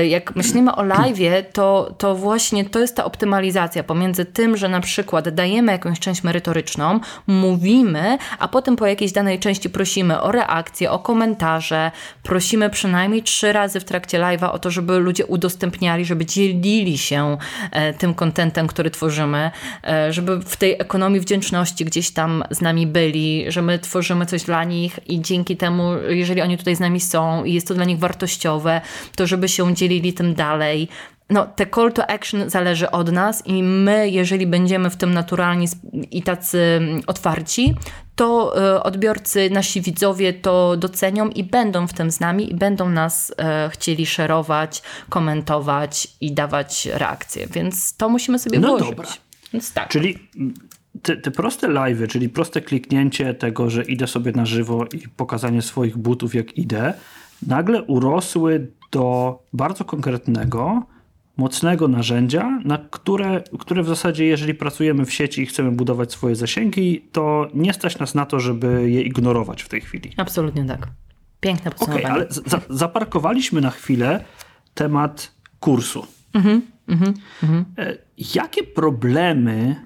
[0.00, 1.18] Y, jak myślimy o live,
[1.52, 6.22] to, to właśnie to jest ta optymalizacja pomiędzy tym, że na przykład dajemy jakąś część
[6.22, 11.90] merytoryczną, mówimy, a potem po jakiejś danej części prosimy o reakcję, o komentarze,
[12.22, 17.38] prosimy przynajmniej trzy razy w trakcie live'a o to, żeby ludzie udostępniali, żeby dzielili się
[17.70, 19.49] e, tym kontentem, który tworzymy,
[19.84, 24.42] e, żeby w tej ekonomii wdzięczności gdzieś tam z nami byli, że my tworzymy coś
[24.42, 27.84] dla nich i dzięki temu, jeżeli oni tutaj z nami są i jest to dla
[27.84, 28.80] nich wartościowe,
[29.16, 30.88] to żeby się dzielili tym dalej.
[31.30, 35.66] No, te call to action zależy od nas i my, jeżeli będziemy w tym naturalni
[36.10, 37.74] i tacy otwarci,
[38.16, 42.88] to e, odbiorcy, nasi widzowie to docenią i będą w tym z nami i będą
[42.88, 47.46] nas e, chcieli szerować, komentować i dawać reakcje.
[47.46, 48.88] Więc to musimy sobie no włożyć.
[48.88, 49.08] Dobra.
[49.52, 49.88] Więc tak.
[49.88, 50.18] Czyli
[51.02, 55.62] te, te proste live'y, czyli proste kliknięcie tego, że idę sobie na żywo i pokazanie
[55.62, 56.94] swoich butów jak idę,
[57.46, 60.82] nagle urosły do bardzo konkretnego,
[61.36, 66.36] mocnego narzędzia, na które, które w zasadzie, jeżeli pracujemy w sieci i chcemy budować swoje
[66.36, 70.12] zasięgi, to nie stać nas na to, żeby je ignorować w tej chwili.
[70.16, 70.88] Absolutnie tak.
[71.40, 72.04] Piękne podsumowanie.
[72.04, 74.24] Okay, ale za, zaparkowaliśmy na chwilę
[74.74, 76.06] temat kursu.
[76.34, 77.64] Mhm, mhm, mhm.
[78.34, 79.76] Jakie problemy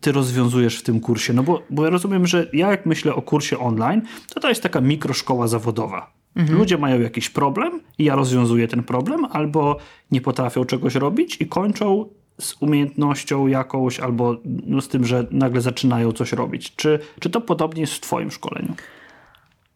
[0.00, 1.32] ty rozwiązujesz w tym kursie?
[1.32, 4.02] No bo, bo ja rozumiem, że ja jak myślę o kursie online,
[4.34, 6.12] to to jest taka mikroszkoła zawodowa.
[6.36, 6.58] Mhm.
[6.58, 9.78] Ludzie mają jakiś problem i ja rozwiązuję ten problem, albo
[10.10, 12.08] nie potrafią czegoś robić i kończą
[12.40, 16.76] z umiejętnością jakąś, albo no z tym, że nagle zaczynają coś robić.
[16.76, 18.74] Czy, czy to podobnie jest w Twoim szkoleniu?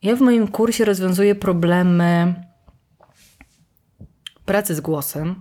[0.02, 2.34] Ja w moim kursie rozwiązuję problemy
[4.44, 5.34] pracy z głosem,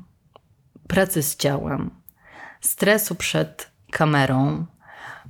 [0.88, 2.01] pracy z ciałem,
[2.62, 4.66] stresu przed kamerą,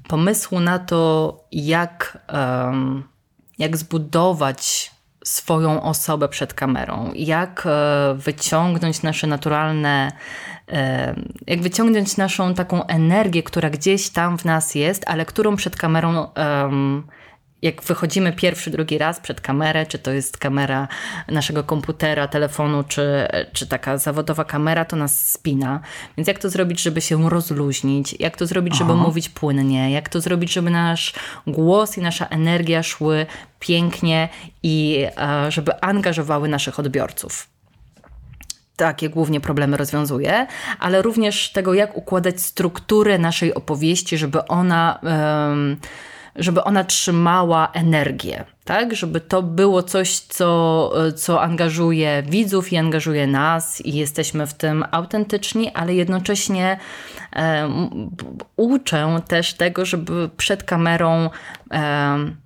[0.07, 3.03] pomysłu na to, jak, um,
[3.57, 4.91] jak zbudować
[5.23, 10.11] swoją osobę przed kamerą, jak e, wyciągnąć nasze naturalne,
[10.71, 11.15] e,
[11.47, 16.27] jak wyciągnąć naszą taką energię, która gdzieś tam w nas jest, ale którą przed kamerą
[17.62, 20.88] jak wychodzimy pierwszy, drugi raz przed kamerę, czy to jest kamera
[21.28, 25.80] naszego komputera, telefonu, czy, czy taka zawodowa kamera, to nas spina.
[26.17, 28.15] Więc jak to zrobić, żeby się rozluźnić?
[28.19, 29.04] Jak to zrobić, żeby Aha.
[29.04, 29.91] mówić płynnie?
[29.91, 31.13] Jak to zrobić, żeby nasz
[31.47, 33.26] głos i nasza energia szły
[33.60, 34.30] pięknie
[34.63, 37.52] i e, żeby angażowały naszych odbiorców?
[38.76, 40.47] takie głównie problemy rozwiązuje,
[40.80, 45.00] ale również tego, jak układać strukturę naszej opowieści, żeby ona.
[45.04, 45.78] Um,
[46.35, 48.95] żeby ona trzymała energię, tak?
[48.95, 54.85] Żeby to było coś, co, co angażuje widzów i angażuje nas i jesteśmy w tym
[54.91, 56.77] autentyczni, ale jednocześnie
[57.35, 57.69] e,
[58.55, 61.29] uczę też tego, żeby przed kamerą
[61.71, 62.41] e,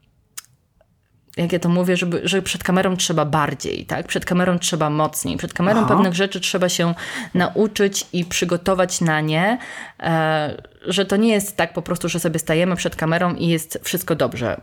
[1.37, 4.07] jak ja to mówię, żeby, że przed kamerą trzeba bardziej, tak?
[4.07, 5.37] Przed kamerą trzeba mocniej.
[5.37, 5.87] Przed kamerą Aha.
[5.87, 6.93] pewnych rzeczy trzeba się
[7.33, 9.57] nauczyć i przygotować na nie,
[9.99, 13.79] e, że to nie jest tak po prostu, że sobie stajemy przed kamerą i jest
[13.83, 14.61] wszystko dobrze.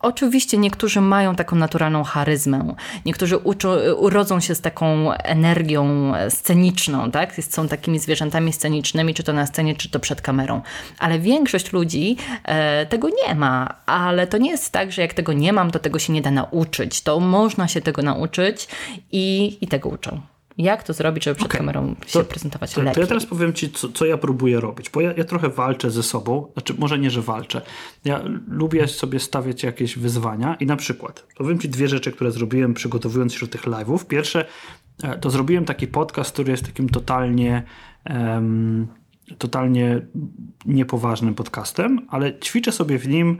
[0.00, 2.74] Oczywiście niektórzy mają taką naturalną charyzmę,
[3.06, 7.34] niektórzy uczą, urodzą się z taką energią sceniczną, tak?
[7.40, 10.62] Są takimi zwierzętami scenicznymi, czy to na scenie, czy to przed kamerą.
[10.98, 15.32] Ale większość ludzi e, tego nie ma, ale to nie jest tak, że jak tego
[15.32, 17.00] nie mam, to tego się nie da nauczyć.
[17.02, 18.68] To można się tego nauczyć
[19.12, 20.20] i, i tego uczą
[20.58, 21.58] jak to zrobić, żeby przed okay.
[21.58, 22.94] kamerą się to, prezentować to, lepiej.
[22.94, 25.90] To ja teraz powiem Ci, co, co ja próbuję robić, bo ja, ja, trochę walczę
[25.90, 27.62] ze sobą, znaczy może nie, że walczę.
[28.04, 32.74] Ja lubię sobie stawiać jakieś wyzwania i na przykład powiem Ci dwie rzeczy, które zrobiłem
[32.74, 34.06] przygotowując się do tych live'ów.
[34.06, 34.44] Pierwsze,
[35.02, 37.62] e, to zrobiłem taki podcast, który jest takim totalnie
[38.10, 38.88] um,
[39.38, 40.00] totalnie
[40.66, 43.38] niepoważnym podcastem, ale ćwiczę sobie w nim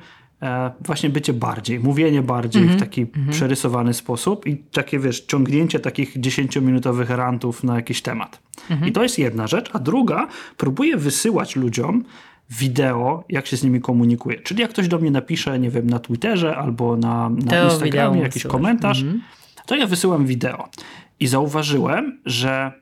[0.80, 2.78] właśnie bycie bardziej, mówienie bardziej mm -hmm.
[2.78, 3.32] w taki mm -hmm.
[3.32, 8.40] przerysowany sposób i takie, wiesz, ciągnięcie takich 10-minutowych rantów na jakiś temat.
[8.70, 8.88] Mm -hmm.
[8.88, 9.70] I to jest jedna rzecz.
[9.72, 12.04] A druga, próbuję wysyłać ludziom
[12.50, 14.40] wideo, jak się z nimi komunikuje.
[14.40, 18.34] Czyli jak ktoś do mnie napisze, nie wiem, na Twitterze albo na, na Instagramie jakiś
[18.34, 18.52] wysyłasz.
[18.52, 19.22] komentarz, mhm.
[19.66, 20.68] to ja wysyłam wideo.
[21.20, 22.72] I zauważyłem, że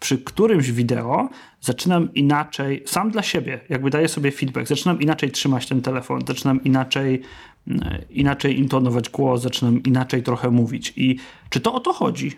[0.00, 1.28] przy którymś wideo
[1.60, 6.64] zaczynam inaczej, sam dla siebie, jakby daję sobie feedback, zaczynam inaczej trzymać ten telefon, zaczynam
[6.64, 7.22] inaczej,
[7.68, 10.92] mm, inaczej intonować głos, zaczynam inaczej trochę mówić.
[10.96, 11.16] I
[11.50, 12.32] czy to o to chodzi?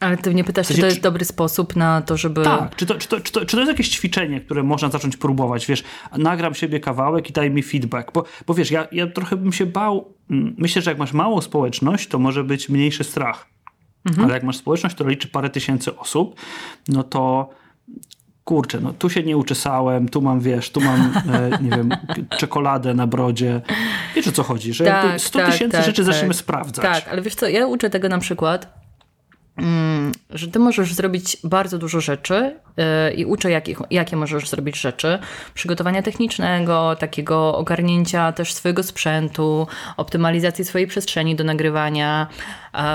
[0.00, 2.44] Ale ty mnie pytasz, w sensie, czy to jest dobry sposób na to, żeby...
[2.44, 5.16] Tak, czy to, czy, to, czy, to, czy to jest jakieś ćwiczenie, które można zacząć
[5.16, 5.84] próbować, wiesz,
[6.18, 9.66] nagram siebie kawałek i daj mi feedback, bo, bo wiesz, ja, ja trochę bym się
[9.66, 13.55] bał, mm, myślę, że jak masz małą społeczność, to może być mniejszy strach
[14.06, 14.24] Mhm.
[14.24, 16.40] Ale jak masz społeczność, która liczy parę tysięcy osób,
[16.88, 17.50] no to
[18.44, 21.90] kurczę, no tu się nie uczesałem, tu mam, wiesz, tu mam, e, nie wiem,
[22.40, 23.60] czekoladę na brodzie.
[24.14, 26.14] Wiesz o co chodzi, że tak, 100 tak, tysięcy tak, rzeczy tak.
[26.14, 26.84] zaczniemy sprawdzać.
[26.84, 28.74] Tak, ale wiesz co, ja uczę tego na przykład,
[29.56, 32.56] mm, że ty możesz zrobić bardzo dużo rzeczy
[33.16, 35.18] i uczę, jakich, jakie możesz zrobić rzeczy.
[35.54, 42.26] Przygotowania technicznego, takiego ogarnięcia też swojego sprzętu, optymalizacji swojej przestrzeni do nagrywania,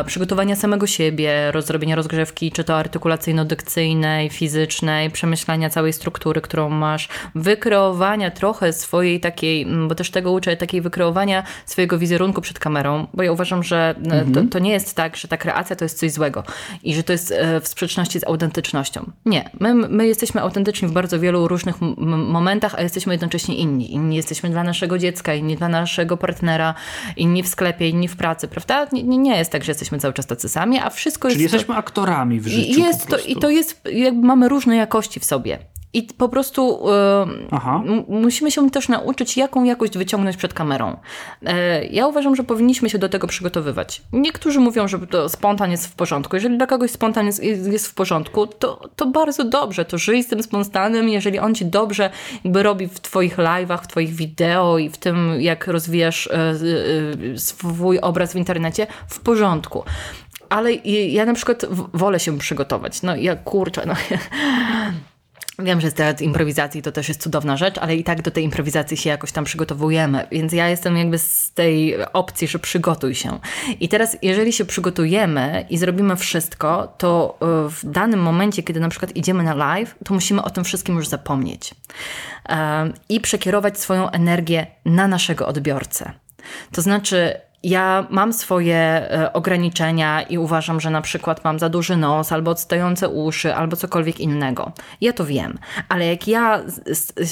[0.06, 8.32] przygotowania samego siebie, rozrobienia rozgrzewki, czy to artykulacyjno-dykcyjnej, fizycznej, przemyślania całej struktury, którą masz, wykreowania
[8.32, 13.24] trochę swojej takiej, mm, bo też tego uczę, takiej wykreowania swojego wizerunku przed kamerą, bo
[13.24, 14.34] ja uważam, że e, mhm.
[14.34, 16.44] to, to, nie jest tak, że ta kreacja to jest coś złego
[16.84, 19.12] i że to jest e, w sprzeczności z autentycznością.
[19.26, 21.76] Nie, my, my jesteśmy autentyczni w bardzo wielu różnych
[22.08, 23.94] momentach, a jesteśmy jednocześnie inni.
[23.94, 26.74] Inni jesteśmy dla naszego dziecka, inni dla naszego partnera,
[27.18, 28.88] inni w sklepie, inni w pracy, prawda?
[28.92, 31.52] Nie, nie jest tak, że jesteśmy cały czas tacy sami, a wszystko Czyli jest...
[31.52, 35.26] Czyli jesteśmy aktorami w życiu jest to, I to jest, jakby mamy różne jakości w
[35.26, 35.60] sobie.
[35.93, 40.97] I po prostu y, musimy się też nauczyć, jaką jakość wyciągnąć przed kamerą.
[41.41, 41.47] Y,
[41.91, 44.01] ja uważam, że powinniśmy się do tego przygotowywać.
[44.13, 46.36] Niektórzy mówią, że to spontan jest w porządku.
[46.36, 49.86] Jeżeli dla kogoś spontan jest, jest w porządku, to, to bardzo dobrze.
[49.86, 51.10] To żyj z tym spontanem.
[51.10, 52.10] Jeżeli on ci dobrze
[52.43, 57.99] jakby robi w twoich live'ach, w twoich wideo i w tym, jak rozwijasz y, swój
[57.99, 59.84] obraz w internecie, w porządku
[60.49, 63.01] ale ja na przykład wolę się przygotować.
[63.01, 63.93] No ja kurczę, no
[65.63, 68.97] Wiem, że teatr improwizacji to też jest cudowna rzecz, ale i tak do tej improwizacji
[68.97, 73.39] się jakoś tam przygotowujemy, więc ja jestem jakby z tej opcji, że przygotuj się.
[73.80, 78.89] I teraz, jeżeli się przygotujemy i zrobimy wszystko, to e, w danym momencie, kiedy na
[78.89, 81.76] przykład idziemy na live, to musimy o tym wszystkim już zapomnieć
[82.50, 86.12] e, i przekierować swoją energię na naszego odbiorcę.
[86.71, 91.97] To znaczy, ja mam swoje e, ograniczenia i uważam, że na przykład mam za duży
[91.97, 94.71] nos, albo odstające uszy, albo cokolwiek innego.
[95.02, 96.62] Ja to wiem, ale jak ja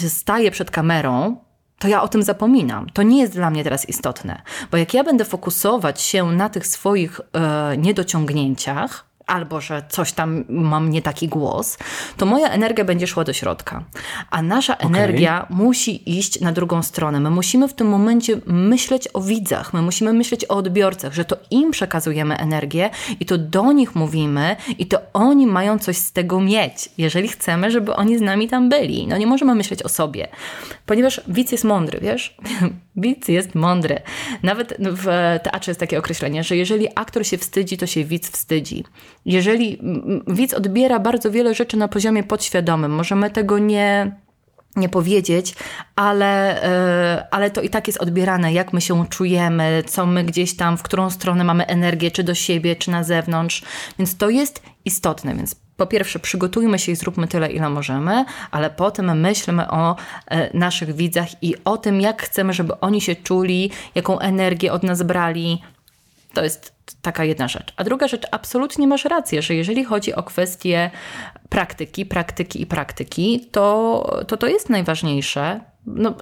[0.07, 1.37] staję przed kamerą,
[1.79, 2.89] to ja o tym zapominam.
[2.89, 6.67] To nie jest dla mnie teraz istotne, bo jak ja będę fokusować się na tych
[6.67, 11.77] swoich e, niedociągnięciach, albo że coś tam mam nie taki głos,
[12.17, 13.83] to moja energia będzie szła do środka.
[14.29, 14.87] A nasza okay.
[14.87, 17.19] energia musi iść na drugą stronę.
[17.19, 21.37] My musimy w tym momencie myśleć o widzach, my musimy myśleć o odbiorcach, że to
[21.51, 22.89] im przekazujemy energię
[23.19, 27.71] i to do nich mówimy i to oni mają coś z tego mieć, jeżeli chcemy,
[27.71, 29.07] żeby oni z nami tam byli.
[29.07, 30.27] No nie możemy myśleć o sobie,
[30.85, 32.35] ponieważ widz jest mądry, wiesz?
[32.95, 34.01] Widz jest mądry.
[34.43, 35.05] Nawet w
[35.43, 38.83] teatrze jest takie określenie, że jeżeli aktor się wstydzi, to się widz wstydzi.
[39.25, 39.81] Jeżeli
[40.27, 44.11] widz odbiera bardzo wiele rzeczy na poziomie podświadomym, może my tego nie
[44.75, 45.55] nie powiedzieć,
[45.95, 50.55] ale, e, ale to i tak jest odbierane, jak my się czujemy, co my gdzieś
[50.55, 53.63] tam, w którą stronę mamy energię, czy do siebie, czy na zewnątrz.
[53.99, 55.35] Więc to jest istotne.
[55.35, 59.95] Więc po pierwsze, przygotujmy się i zróbmy tyle, ile możemy, ale potem myślmy o
[60.27, 64.83] e, naszych widzach i o tym, jak chcemy, żeby oni się czuli, jaką energię od
[64.83, 65.61] nas brali.
[66.33, 67.73] To jest taka jedna rzecz.
[67.77, 70.91] A druga rzecz, absolutnie masz rację, że jeżeli chodzi o kwestie
[71.49, 75.59] praktyki, praktyki i praktyki, to to, to jest najważniejsze.
[75.85, 76.15] No,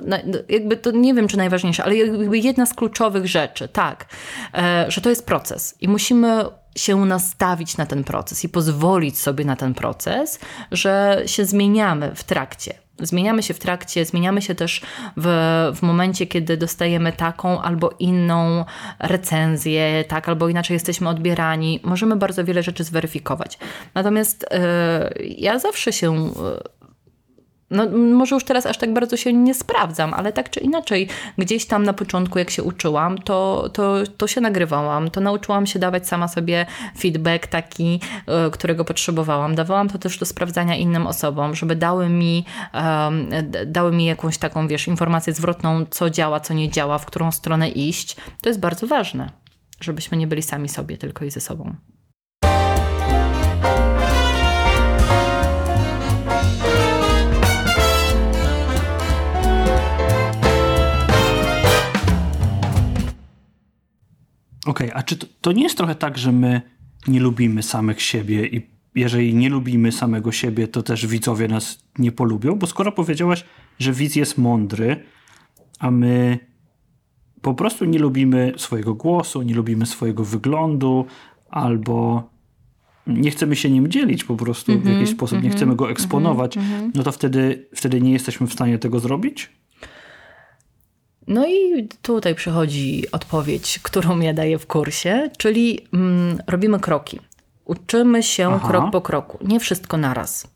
[0.49, 4.05] jakby to nie wiem, czy najważniejsze, ale jakby jedna z kluczowych rzeczy, tak,
[4.53, 9.45] e, że to jest proces i musimy się nastawić na ten proces i pozwolić sobie
[9.45, 10.39] na ten proces,
[10.71, 12.73] że się zmieniamy w trakcie.
[12.99, 14.81] Zmieniamy się w trakcie, zmieniamy się też
[15.17, 15.27] w,
[15.75, 18.65] w momencie, kiedy dostajemy taką albo inną
[18.99, 21.79] recenzję, tak albo inaczej jesteśmy odbierani.
[21.83, 23.57] Możemy bardzo wiele rzeczy zweryfikować.
[23.93, 26.13] Natomiast yy, ja zawsze się.
[26.13, 26.76] Yy,
[27.71, 31.65] no, może już teraz aż tak bardzo się nie sprawdzam, ale tak czy inaczej, gdzieś
[31.65, 36.07] tam na początku, jak się uczyłam, to, to, to się nagrywałam, to nauczyłam się dawać
[36.07, 36.65] sama sobie
[36.99, 39.55] feedback taki, e, którego potrzebowałam.
[39.55, 43.29] Dawałam to też do sprawdzania innym osobom, żeby dały mi, um,
[43.65, 47.69] dały mi jakąś taką, wiesz, informację zwrotną, co działa, co nie działa, w którą stronę
[47.69, 48.15] iść.
[48.41, 49.29] To jest bardzo ważne,
[49.81, 51.75] żebyśmy nie byli sami sobie, tylko i ze sobą.
[64.67, 66.61] Okej, okay, a czy to, to nie jest trochę tak, że my
[67.07, 72.11] nie lubimy samych siebie i jeżeli nie lubimy samego siebie, to też widzowie nas nie
[72.11, 72.55] polubią?
[72.55, 73.45] Bo skoro powiedziałaś,
[73.79, 75.03] że widz jest mądry,
[75.79, 76.39] a my
[77.41, 81.05] po prostu nie lubimy swojego głosu, nie lubimy swojego wyglądu,
[81.49, 82.29] albo
[83.07, 85.49] nie chcemy się nim dzielić po prostu mm -hmm, w jakiś sposób, mm -hmm, nie
[85.49, 86.91] mhm, chcemy go eksponować, mm -hmm.
[86.95, 89.49] no to wtedy, wtedy nie jesteśmy w stanie tego zrobić?
[91.27, 97.19] No i tutaj przychodzi odpowiedź, którą ja daję w kursie, czyli mm, robimy kroki.
[97.65, 98.67] Uczymy się Aha.
[98.67, 100.47] krok po kroku, nie wszystko naraz.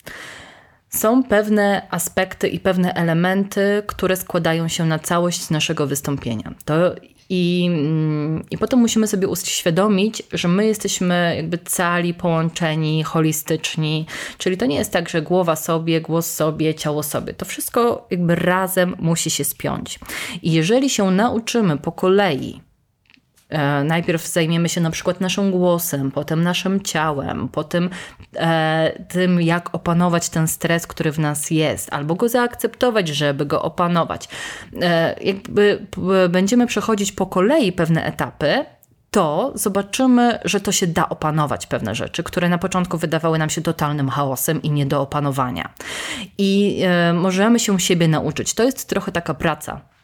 [0.89, 6.53] Są pewne aspekty i pewne elementy, które składają się na całość naszego wystąpienia.
[6.65, 6.95] To
[7.33, 14.05] i, mm, I potem musimy sobie uświadomić, że my jesteśmy jakby cali, połączeni, holistyczni.
[14.37, 17.33] Czyli to nie jest tak, że głowa sobie, głos sobie, ciało sobie.
[17.33, 19.99] To wszystko jakby razem musi się spiąć.
[20.41, 22.61] I jeżeli się nauczymy po kolei
[23.83, 27.89] najpierw zajmiemy się na przykład naszym głosem, potem naszym ciałem, potem
[28.35, 33.61] e, tym, jak opanować ten stres, który w nas jest, albo go zaakceptować, żeby go
[33.61, 34.29] opanować.
[34.81, 35.85] E, jakby
[36.29, 38.65] będziemy przechodzić po kolei pewne etapy,
[39.11, 43.61] to zobaczymy, że to się da opanować pewne rzeczy, które na początku wydawały nam się
[43.61, 45.73] totalnym chaosem i nie do opanowania.
[46.37, 48.53] I e, możemy się siebie nauczyć.
[48.53, 50.00] To jest trochę taka praca E,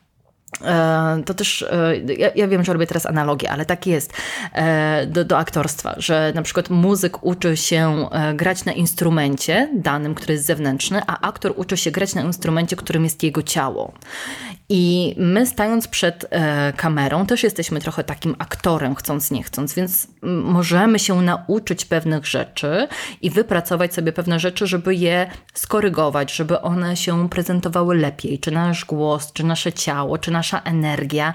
[1.26, 4.14] to też, e, ja, ja, wiem, że robię teraz analogię, ale tak jest
[4.54, 10.34] e, do, do aktorstwa, że na przykład muzyk uczy się grać na instrumencie danym, który
[10.34, 13.94] jest zewnętrzny, a aktor uczy się grać na instrumencie, którym jest jego ciało.
[14.70, 20.08] I my stając przed e, kamerą też jesteśmy trochę takim aktorem, chcąc nie chcąc, więc
[20.44, 22.88] możemy się nauczyć pewnych rzeczy
[23.22, 28.86] i wypracować sobie pewne rzeczy, żeby je skorygować, żeby one się prezentowały lepiej, czy nasz
[28.86, 31.34] głos, czy nasze ciało, czy nasza energia.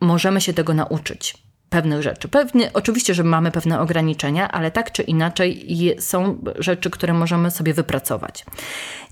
[0.00, 1.43] Możemy się tego nauczyć
[1.74, 2.28] pewnych rzeczy.
[2.28, 5.66] Pewnie, oczywiście, że mamy pewne ograniczenia, ale tak czy inaczej
[5.98, 8.44] są rzeczy, które możemy sobie wypracować.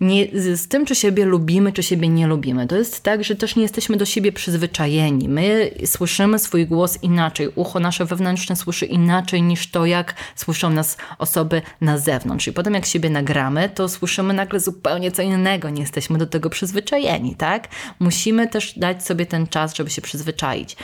[0.01, 2.67] Nie, z tym, czy siebie lubimy, czy siebie nie lubimy.
[2.67, 5.29] To jest tak, że też nie jesteśmy do siebie przyzwyczajeni.
[5.29, 7.49] My słyszymy swój głos inaczej.
[7.55, 12.49] Ucho nasze wewnętrzne słyszy inaczej niż to, jak słyszą nas osoby na zewnątrz.
[12.49, 15.71] I potem jak siebie nagramy, to słyszymy nagle zupełnie co innego.
[15.71, 17.69] Nie jesteśmy do tego przyzwyczajeni, tak?
[17.99, 20.77] Musimy też dać sobie ten czas, żeby się przyzwyczaić.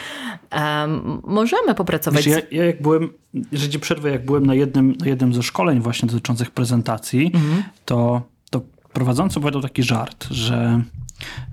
[0.53, 2.27] Um, możemy możemy popracować.
[2.27, 3.11] Wiesz, ja, ja, jak byłem,
[3.53, 7.63] że ci przerwę, jak byłem na jednym, na jednym ze szkoleń właśnie dotyczących prezentacji, mhm.
[7.85, 8.61] to, to
[8.93, 10.83] prowadzący powiedział taki żart, że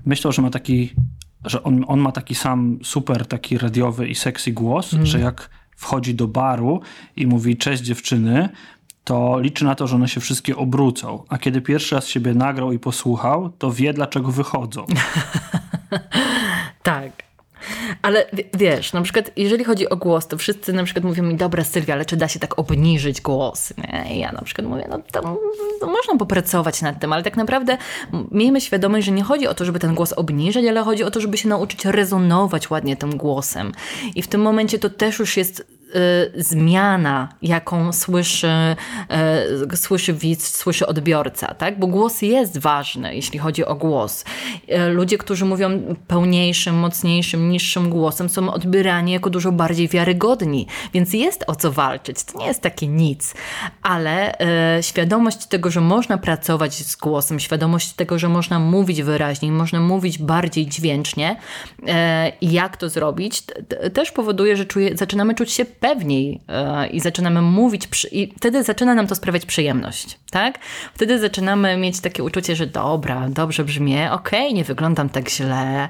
[0.06, 0.92] myślał, że ma taki,
[1.44, 5.06] że on, on ma taki sam super taki radiowy i sexy głos, mhm.
[5.06, 6.80] że jak wchodzi do baru
[7.16, 8.48] i mówi cześć dziewczyny,
[9.04, 11.24] to liczy na to, że one się wszystkie obrócą.
[11.28, 14.86] A kiedy pierwszy raz siebie nagrał i posłuchał, to wie, dlaczego wychodzą.
[16.82, 17.25] tak.
[18.02, 21.64] Ale wiesz, na przykład jeżeli chodzi o głos, to wszyscy na przykład mówią mi, dobra
[21.64, 23.72] Sylwia, ale czy da się tak obniżyć głos?
[23.78, 24.16] Nie?
[24.16, 25.38] I ja na przykład mówię, no to,
[25.80, 27.78] to, można popracować nad tym, ale tak naprawdę
[28.30, 31.20] miejmy świadomość, że nie chodzi o to, żeby ten głos obniżyć, ale chodzi o to,
[31.20, 33.72] żeby się nauczyć rezonować ładnie tym głosem.
[34.14, 35.75] I w tym momencie to też już jest
[36.36, 38.76] zmiana, jaką słyszy,
[39.72, 41.78] y, słyszy widz, słyszy odbiorca, tak?
[41.78, 44.24] Bo głos jest ważny, jeśli chodzi o głos.
[44.68, 51.12] Y, ludzie, którzy mówią pełniejszym, mocniejszym, niższym głosem, są odbierani jako dużo bardziej wiarygodni, więc
[51.12, 52.24] jest o co walczyć.
[52.24, 53.34] To nie jest takie nic,
[53.82, 54.34] ale
[54.80, 60.18] świadomość tego, że można pracować z głosem, świadomość tego, że można mówić wyraźniej, można mówić
[60.18, 61.36] bardziej dźwięcznie
[62.40, 63.42] jak to zrobić,
[63.94, 68.94] też powoduje, że czuje, zaczynamy czuć się pewniej e, i zaczynamy mówić, i wtedy zaczyna
[68.94, 70.58] nam to sprawiać przyjemność, tak?
[70.94, 75.88] Wtedy zaczynamy mieć takie uczucie, że dobra, dobrze brzmię, okej, okay, nie wyglądam tak źle,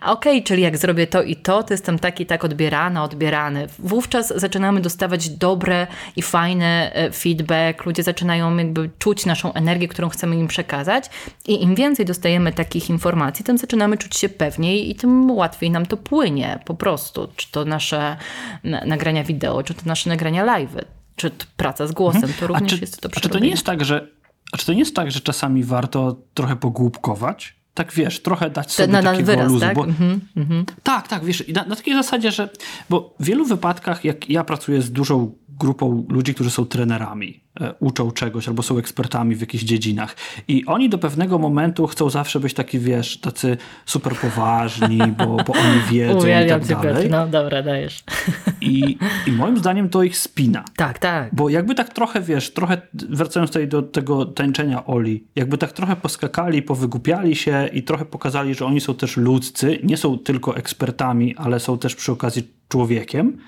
[0.00, 3.66] okej, okay, czyli jak zrobię to i to, to jestem taki tak odbierana, odbierany.
[3.78, 5.86] Wówczas zaczynamy dostawać dobre
[6.16, 11.04] i fajne e, feedback, ludzie zaczynają jakby czuć naszą energię, którą chcemy im przekazać
[11.46, 15.86] i im więcej dostajemy takich informacji, tym zaczynamy czuć się pewniej i tym łatwiej nam
[15.86, 17.28] to płynie po prostu.
[17.36, 18.16] Czy to nasze
[18.86, 20.76] nagrania wideo, czy to nasze nagrania live,
[21.16, 22.48] czy to praca z głosem, to mhm.
[22.48, 24.08] również czy, jest to A czy to nie jest tak, że
[24.52, 27.58] a czy to nie jest tak, że czasami warto trochę pogłupkować?
[27.74, 29.60] Tak wiesz, trochę dać sobie na, na takiego wyraz, luzu.
[29.60, 29.74] Tak?
[29.74, 30.64] Bo, mm -hmm.
[30.82, 32.48] tak, tak, wiesz, na, na takiej zasadzie, że
[32.90, 37.40] bo w wielu wypadkach, jak ja pracuję z dużą grupą ludzi, którzy są trenerami,
[37.80, 40.16] uczą czegoś albo są ekspertami w jakichś dziedzinach.
[40.48, 45.52] I oni do pewnego momentu chcą zawsze być taki, wiesz, tacy super poważni, bo, bo
[45.52, 47.10] oni wiedzą Uwielbiam i tak dalej.
[47.10, 48.04] No dobra, dajesz.
[48.60, 50.64] I, I moim zdaniem to ich spina.
[50.76, 51.34] Tak, tak.
[51.34, 55.96] Bo jakby tak trochę, wiesz, trochę wracając tutaj do tego tańczenia Oli, jakby tak trochę
[55.96, 61.36] poskakali, powygupiali się i trochę pokazali, że oni są też ludzcy, nie są tylko ekspertami,
[61.36, 63.38] ale są też przy okazji człowiekiem,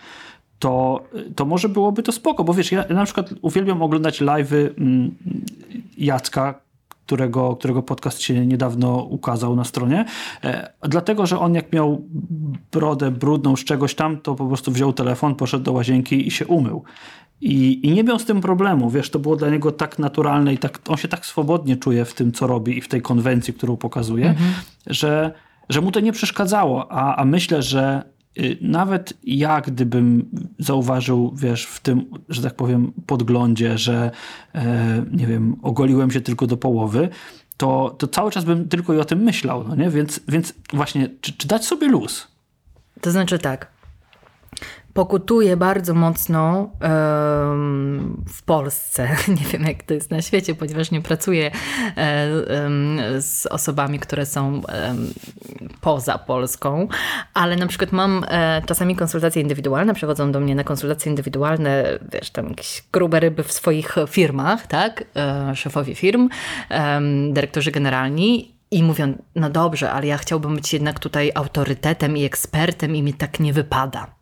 [0.60, 1.04] to,
[1.36, 5.14] to może byłoby to spoko, bo wiesz, ja na przykład uwielbiam oglądać live'y mm,
[5.98, 6.60] Jacka,
[7.06, 10.04] którego, którego podcast się niedawno ukazał na stronie,
[10.44, 12.04] e, dlatego, że on jak miał
[12.72, 16.46] brodę brudną z czegoś tam, to po prostu wziął telefon, poszedł do łazienki i się
[16.46, 16.82] umył.
[17.40, 20.58] I, I nie miał z tym problemu, wiesz, to było dla niego tak naturalne i
[20.58, 23.76] tak, on się tak swobodnie czuje w tym, co robi i w tej konwencji, którą
[23.76, 24.50] pokazuje, mhm.
[24.86, 25.32] że,
[25.68, 28.02] że mu to nie przeszkadzało, a, a myślę, że
[28.60, 34.10] nawet ja, gdybym zauważył, wiesz, w tym, że tak powiem, podglądzie, że
[34.54, 37.08] e, nie wiem, ogoliłem się tylko do połowy,
[37.56, 39.90] to, to cały czas bym tylko i o tym myślał, no nie?
[39.90, 42.28] Więc, więc właśnie, czy, czy dać sobie luz?
[43.00, 43.70] To znaczy tak,
[44.94, 46.70] pokutuje bardzo mocno
[48.28, 49.08] w Polsce.
[49.38, 54.62] Nie wiem, jak to jest na świecie, ponieważ nie pracuję um, z osobami, które są
[55.80, 56.88] poza Polską,
[57.34, 62.30] ale na przykład mam e, czasami konsultacje indywidualne, przychodzą do mnie na konsultacje indywidualne, wiesz,
[62.30, 65.04] tam jakieś grube ryby w swoich firmach, tak?
[65.16, 66.28] E, szefowie firm,
[67.30, 72.96] dyrektorzy generalni i mówią, no dobrze, ale ja chciałbym być jednak tutaj autorytetem i ekspertem
[72.96, 74.19] i mi tak nie wypada.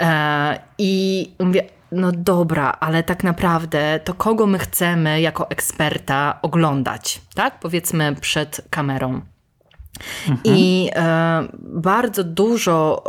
[0.00, 1.62] E, I mówię,
[1.92, 7.60] no dobra, ale tak naprawdę to kogo my chcemy jako eksperta oglądać, tak?
[7.60, 9.20] Powiedzmy przed kamerą.
[10.28, 10.40] Mhm.
[10.44, 13.02] I e, bardzo dużo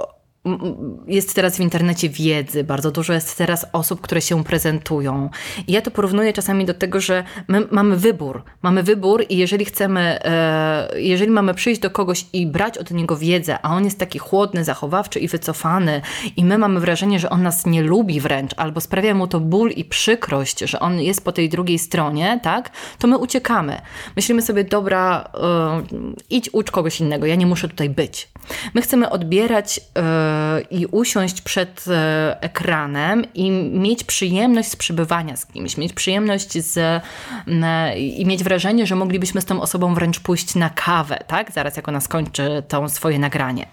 [1.07, 5.29] jest teraz w internecie wiedzy, bardzo dużo jest teraz osób, które się prezentują.
[5.67, 8.43] I ja to porównuję czasami do tego, że my mamy wybór.
[8.61, 13.17] Mamy wybór i jeżeli chcemy, e, jeżeli mamy przyjść do kogoś i brać od niego
[13.17, 16.01] wiedzę, a on jest taki chłodny, zachowawczy i wycofany
[16.37, 19.69] i my mamy wrażenie, że on nas nie lubi wręcz, albo sprawia mu to ból
[19.71, 23.81] i przykrość, że on jest po tej drugiej stronie, tak, to my uciekamy.
[24.15, 25.83] Myślimy sobie, dobra, e,
[26.29, 28.29] idź ucz kogoś innego, ja nie muszę tutaj być.
[28.73, 30.34] My chcemy odbierać e,
[30.71, 37.03] i usiąść przed e, ekranem i mieć przyjemność z przebywania z kimś, mieć przyjemność z,
[37.97, 41.51] i mieć wrażenie, że moglibyśmy z tą osobą wręcz pójść na kawę, tak?
[41.51, 43.65] Zaraz jak ona skończy to swoje nagranie.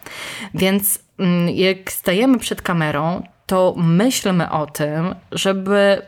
[0.55, 0.99] Więc
[1.55, 6.03] jak stajemy przed kamerą, to myślmy o tym, żeby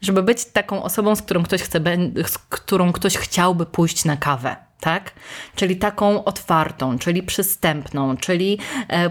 [0.00, 1.80] żeby być taką osobą, z którą ktoś chce,
[2.26, 5.12] z którą ktoś chciałby pójść na kawę tak?
[5.54, 8.58] Czyli taką otwartą, czyli przystępną, czyli
[8.88, 9.10] e,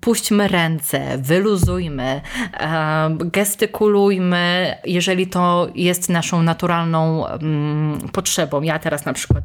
[0.00, 2.20] puśćmy ręce, wyluzujmy,
[2.52, 8.62] e, gestykulujmy, jeżeli to jest naszą naturalną mm, potrzebą.
[8.62, 9.44] Ja teraz na przykład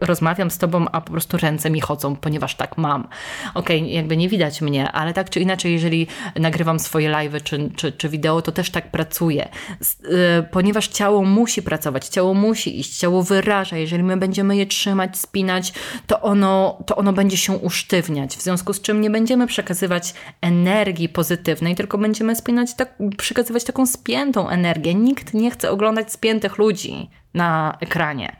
[0.00, 3.08] rozmawiam z tobą, a po prostu ręce mi chodzą, ponieważ tak mam.
[3.54, 6.06] Okej, okay, jakby nie widać mnie, ale tak czy inaczej, jeżeli
[6.36, 9.48] nagrywam swoje live czy, czy, czy wideo, to też tak pracuję.
[9.48, 13.76] E, ponieważ ciało musi pracować, ciało musi iść, ciało wyraża.
[13.76, 15.72] Jeżeli my będziemy je trzymać, spinać,
[16.06, 18.36] to ono, to ono będzie się usztywniać.
[18.36, 23.86] W związku z czym nie będziemy przekazywać energii pozytywnej, tylko będziemy spinać tak, przekazywać taką
[23.86, 24.94] spiętą energię.
[24.94, 27.10] Nikt nie chce oglądać spiętych ludzi.
[27.34, 28.36] na ekranie.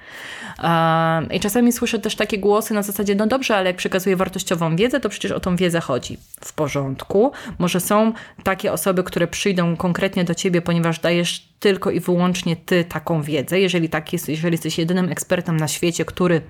[1.31, 5.01] I czasami słyszę też takie głosy na zasadzie, no dobrze, ale jak przekazuję wartościową wiedzę,
[5.01, 6.19] to przecież o tą wiedzę chodzi.
[6.45, 7.33] W porządku.
[7.59, 8.12] Może są
[8.43, 13.61] takie osoby, które przyjdą konkretnie do ciebie, ponieważ dajesz tylko i wyłącznie ty taką wiedzę.
[13.61, 16.41] Jeżeli tak jest, jeżeli jesteś jedynym ekspertem na świecie, który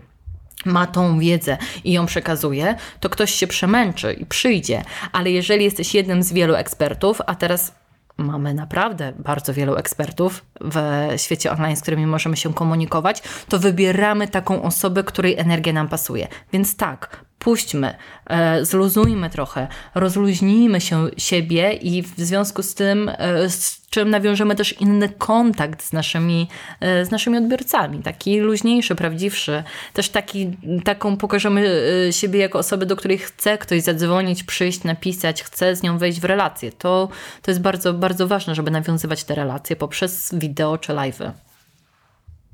[0.65, 4.83] ma tą wiedzę i ją przekazuje, to ktoś się przemęczy i przyjdzie.
[5.13, 7.75] Ale jeżeli jesteś jednym z wielu ekspertów, a teraz
[8.17, 14.29] mamy naprawdę bardzo wielu ekspertów w świecie online, z którymi możemy się komunikować, to wybieramy
[14.29, 16.29] taką osobę, której energia nam pasuje.
[16.53, 17.95] Więc tak, puśćmy,
[18.27, 24.57] e, zluzujmy trochę, rozluźnijmy się siebie i w związku z tym, e, z czym nawiążemy
[24.57, 26.49] też inny kontakt z naszymi,
[26.81, 29.63] e, z naszymi odbiorcami, taki luźniejszy, prawdziwszy,
[29.93, 35.77] też taki, taką pokażemy siebie jako osobę, do której chce ktoś zadzwonić, przyjść, napisać, chce
[35.77, 36.73] z nią wejść w relację.
[36.73, 37.09] To,
[37.43, 41.33] to jest bardzo, bardzo ważne, żeby nawiązywać te relacje poprzez wideo czy live'y.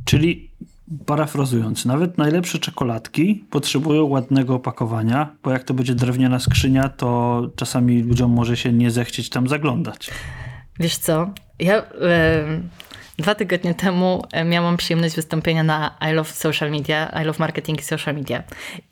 [0.04, 0.50] Czyli
[1.06, 8.02] Parafrazując, nawet najlepsze czekoladki potrzebują ładnego opakowania, bo jak to będzie drewniana skrzynia, to czasami
[8.02, 10.10] ludziom może się nie zechcieć tam zaglądać.
[10.80, 11.30] Wiesz co?
[11.58, 11.82] Ja
[13.18, 17.84] dwa tygodnie temu miałam przyjemność wystąpienia na I Love Social Media, I Love Marketing i
[17.84, 18.42] Social Media.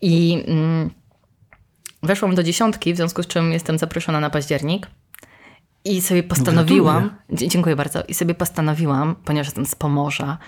[0.00, 0.90] I mm,
[2.02, 4.86] weszłam do dziesiątki, w związku z czym jestem zaproszona na październik.
[5.84, 10.38] I sobie postanowiłam, no, dziękuję bardzo, i sobie postanowiłam, ponieważ jestem z Pomorza,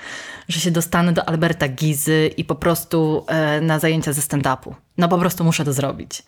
[0.49, 4.74] że się dostanę do Alberta Gizy i po prostu e, na zajęcia ze stand-upu.
[4.99, 6.22] No po prostu muszę to zrobić.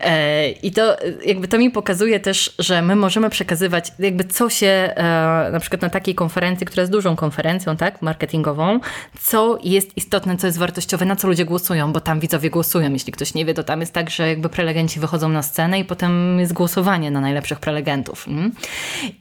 [0.00, 0.96] E, I to
[1.26, 5.82] jakby to mi pokazuje też, że my możemy przekazywać jakby co się e, na przykład
[5.82, 8.80] na takiej konferencji, która jest dużą konferencją, tak, marketingową,
[9.22, 12.92] co jest istotne, co jest wartościowe, na co ludzie głosują, bo tam widzowie głosują.
[12.92, 15.84] Jeśli ktoś nie wie, to tam jest tak, że jakby prelegenci wychodzą na scenę i
[15.84, 18.28] potem jest głosowanie na najlepszych prelegentów.
[18.28, 18.52] Mm?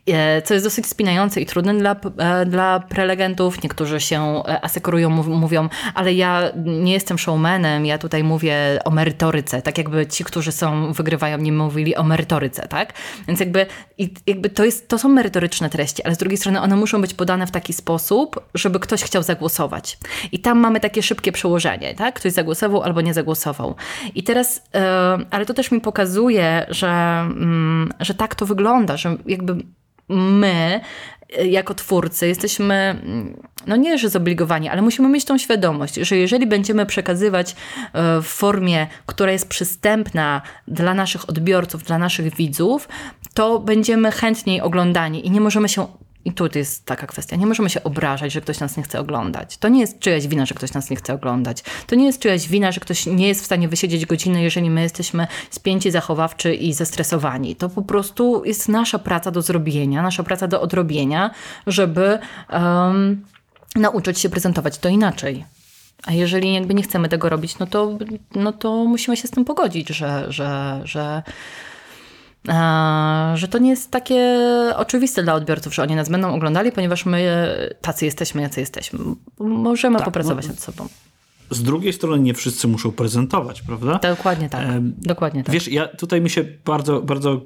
[0.07, 1.95] E, co jest dosyć spinające i trudne dla,
[2.45, 3.63] dla prelegentów.
[3.63, 9.77] Niektórzy się asekurują, mówią, ale ja nie jestem showmanem, ja tutaj mówię o merytoryce, tak
[9.77, 12.93] jakby ci, którzy są, wygrywają, nie mówili o merytoryce, tak?
[13.27, 13.65] Więc jakby,
[14.27, 17.47] jakby to, jest, to są merytoryczne treści, ale z drugiej strony one muszą być podane
[17.47, 19.97] w taki sposób, żeby ktoś chciał zagłosować.
[20.31, 22.15] I tam mamy takie szybkie przełożenie, tak?
[22.15, 23.75] Ktoś zagłosował albo nie zagłosował.
[24.15, 24.81] I teraz, yy,
[25.31, 27.23] ale to też mi pokazuje, że,
[27.99, 29.55] yy, że tak to wygląda, że jakby
[30.09, 30.81] my
[31.45, 33.01] jako twórcy jesteśmy,
[33.67, 37.55] no nie, że zobligowani, ale musimy mieć tą świadomość, że jeżeli będziemy przekazywać
[37.93, 42.89] e, w formie, która jest przystępna dla naszych odbiorców, dla naszych widzów,
[43.33, 45.87] to będziemy chętniej oglądani i nie możemy się
[46.25, 47.35] i tu jest taka kwestia.
[47.35, 49.57] Nie możemy się obrażać, że ktoś nas nie chce oglądać.
[49.57, 51.63] To nie jest czyjaś wina, że ktoś nas nie chce oglądać.
[51.87, 54.81] To nie jest czyjaś wina, że ktoś nie jest w stanie wysiedzieć godziny, jeżeli my
[54.81, 57.55] jesteśmy spięci, zachowawczy i zestresowani.
[57.55, 61.31] To po prostu jest nasza praca do zrobienia, nasza praca do odrobienia,
[61.67, 62.19] żeby
[62.49, 63.25] um,
[63.75, 65.45] nauczyć się prezentować to inaczej.
[66.05, 67.97] A jeżeli jakby nie chcemy tego robić, no to,
[68.35, 71.23] no to musimy się z tym pogodzić, że, że, że
[73.35, 74.39] że to nie jest takie
[74.75, 77.49] oczywiste dla odbiorców, że oni nas będą oglądali, ponieważ my
[77.81, 78.99] tacy jesteśmy, jacy jesteśmy.
[79.39, 80.87] Możemy tak, popracować no, nad sobą.
[81.49, 83.99] Z drugiej strony nie wszyscy muszą prezentować, prawda?
[83.99, 84.61] Dokładnie tak.
[84.67, 85.53] E, Dokładnie tak.
[85.53, 87.41] Wiesz, ja tutaj mi się bardzo, bardzo,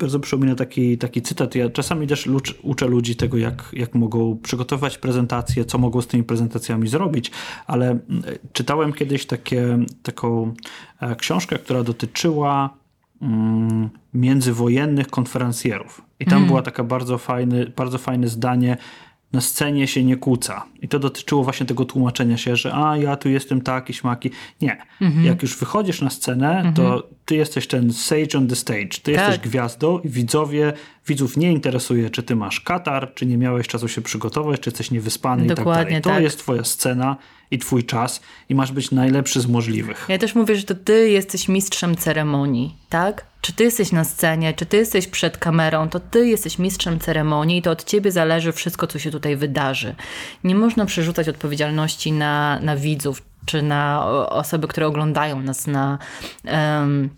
[0.00, 1.54] bardzo przypomina taki, taki cytat.
[1.54, 2.28] Ja czasami też
[2.62, 7.30] uczę, ludzi tego, jak, jak mogą przygotować prezentacje, co mogą z tymi prezentacjami zrobić,
[7.66, 7.98] ale
[8.52, 10.54] czytałem kiedyś takie, taką
[11.00, 12.85] e, książkę, która dotyczyła Mm,
[14.14, 16.02] międzywojennych konferencjerów.
[16.20, 16.48] I tam mm.
[16.48, 18.76] była taka bardzo, fajny, bardzo fajne zdanie,
[19.32, 20.64] na scenie się nie kłóca.
[20.82, 24.30] I to dotyczyło właśnie tego tłumaczenia się, że a ja tu jestem taki, śmaki.
[24.60, 24.76] Nie.
[25.00, 25.24] -hmm.
[25.24, 26.76] Jak już wychodzisz na scenę, -hmm.
[26.76, 27.02] to mhm.
[27.24, 28.88] ty jesteś ten sage on the stage.
[29.02, 29.28] Ty tak.
[29.28, 30.72] jesteś gwiazdą i widzowie,
[31.06, 34.90] widzów nie interesuje, czy ty masz katar, czy nie miałeś czasu się przygotować, czy jesteś
[34.90, 36.02] niewyspany Dokładnie i tak dalej.
[36.02, 36.22] To tak.
[36.22, 37.16] jest twoja scena
[37.50, 40.06] i twój czas i masz być najlepszy z możliwych.
[40.08, 43.26] Ja też mówię, że to ty jesteś mistrzem ceremonii, tak?
[43.46, 47.58] Czy ty jesteś na scenie, czy ty jesteś przed kamerą, to ty jesteś mistrzem ceremonii
[47.58, 49.94] i to od ciebie zależy wszystko, co się tutaj wydarzy.
[50.44, 55.98] Nie można przerzucać odpowiedzialności na, na widzów, czy na osoby, które oglądają nas na...
[56.44, 57.10] Um,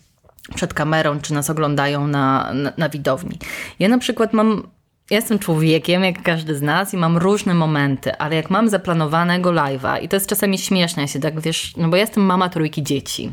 [0.55, 3.39] przed kamerą, czy nas oglądają na, na, na widowni.
[3.79, 4.69] Ja na przykład mam
[5.11, 10.03] jestem człowiekiem, jak każdy z nas i mam różne momenty, ale jak mam zaplanowanego live'a
[10.03, 12.83] i to jest czasami śmieszne, ja się tak wiesz, no bo ja jestem mama trójki
[12.83, 13.33] dzieci.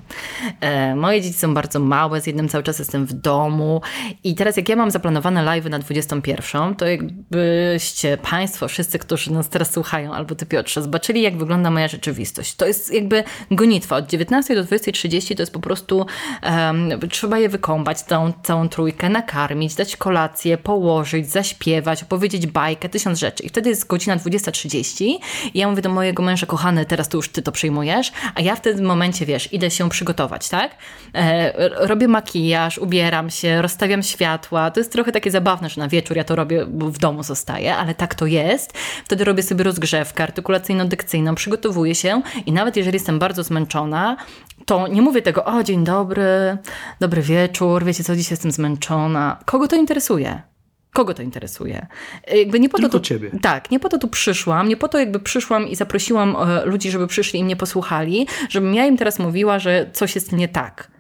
[0.62, 3.82] E, moje dzieci są bardzo małe, z jednym cały czas jestem w domu
[4.24, 9.50] i teraz jak ja mam zaplanowane live'y na 21, to jakbyście Państwo, wszyscy, którzy nas
[9.50, 12.56] teraz słuchają, albo Ty Piotrze, zobaczyli jak wygląda moja rzeczywistość.
[12.56, 13.96] To jest jakby gonitwa.
[13.96, 16.06] Od 19 do 20.30 to jest po prostu
[16.44, 22.90] um, trzeba je wykąpać, całą, całą trójkę, nakarmić, dać kolację, położyć, zaśpiewać, zaśpiewać, opowiedzieć bajkę,
[22.90, 23.44] tysiąc rzeczy.
[23.44, 25.20] I wtedy jest godzina 20.30 i
[25.54, 28.62] ja mówię do mojego męża, kochany, teraz to już ty to przyjmujesz, a ja w
[28.62, 30.76] tym momencie, wiesz, idę się przygotować, tak?
[31.16, 34.72] E, robię makijaż, ubieram się, rozstawiam światła.
[34.72, 37.76] To jest trochę takie zabawne, że na wieczór ja to robię, bo w domu zostaję,
[37.76, 38.74] ale tak to jest.
[39.06, 44.18] Wtedy robię sobie rozgrzewkę artykulacyjno-dykcyjną, przygotowuję się i nawet jeżeli jestem bardzo zmęczona,
[44.66, 46.58] to nie mówię tego, o dzień dobry,
[47.00, 49.40] dobry wieczór, wiecie co, dzisiaj jestem zmęczona.
[49.46, 50.55] Kogo to interesuje?
[50.96, 51.88] Kogo to interesuje?
[52.36, 53.32] Jakby nie po Tylko to tu, ciebie.
[53.42, 56.92] Tak, nie po to tu przyszłam, nie po to jakby przyszłam i zaprosiłam e, ludzi,
[56.92, 60.96] żeby przyszli i mnie posłuchali, żebym ja im teraz mówiła, że coś jest nie tak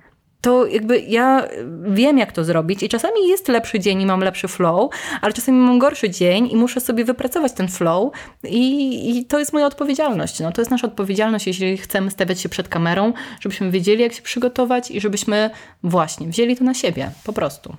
[0.45, 1.47] to jakby ja
[1.83, 4.91] wiem, jak to zrobić i czasami jest lepszy dzień i mam lepszy flow,
[5.21, 9.53] ale czasami mam gorszy dzień i muszę sobie wypracować ten flow i, i to jest
[9.53, 10.39] moja odpowiedzialność.
[10.39, 14.21] No, to jest nasza odpowiedzialność, jeśli chcemy stawiać się przed kamerą, żebyśmy wiedzieli, jak się
[14.21, 15.49] przygotować i żebyśmy
[15.83, 17.75] właśnie wzięli to na siebie, po prostu.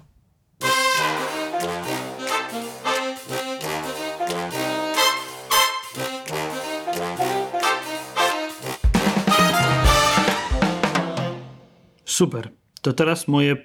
[12.16, 12.48] Super.
[12.82, 13.56] To teraz moje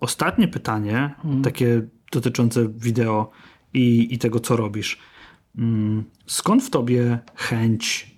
[0.00, 1.42] ostatnie pytanie, mm.
[1.42, 1.82] takie
[2.12, 3.30] dotyczące wideo
[3.74, 4.98] i, i tego, co robisz.
[5.58, 8.10] Mm, skąd w tobie chęć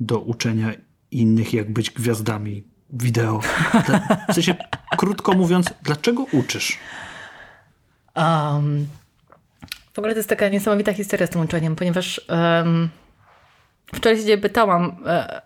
[0.00, 0.72] do uczenia
[1.10, 3.40] innych, jak być gwiazdami wideo?
[4.28, 4.54] W sensie,
[4.96, 6.78] krótko mówiąc, dlaczego uczysz?
[8.16, 8.86] Um,
[9.92, 12.88] w ogóle to jest taka niesamowita historia z tym uczeniem, ponieważ um,
[13.94, 15.45] wczoraj się pytałam, e,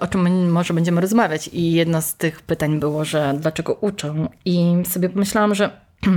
[0.00, 1.50] o czym może będziemy rozmawiać.
[1.52, 4.14] I jedno z tych pytań było, że dlaczego uczę.
[4.44, 5.70] I sobie pomyślałam, że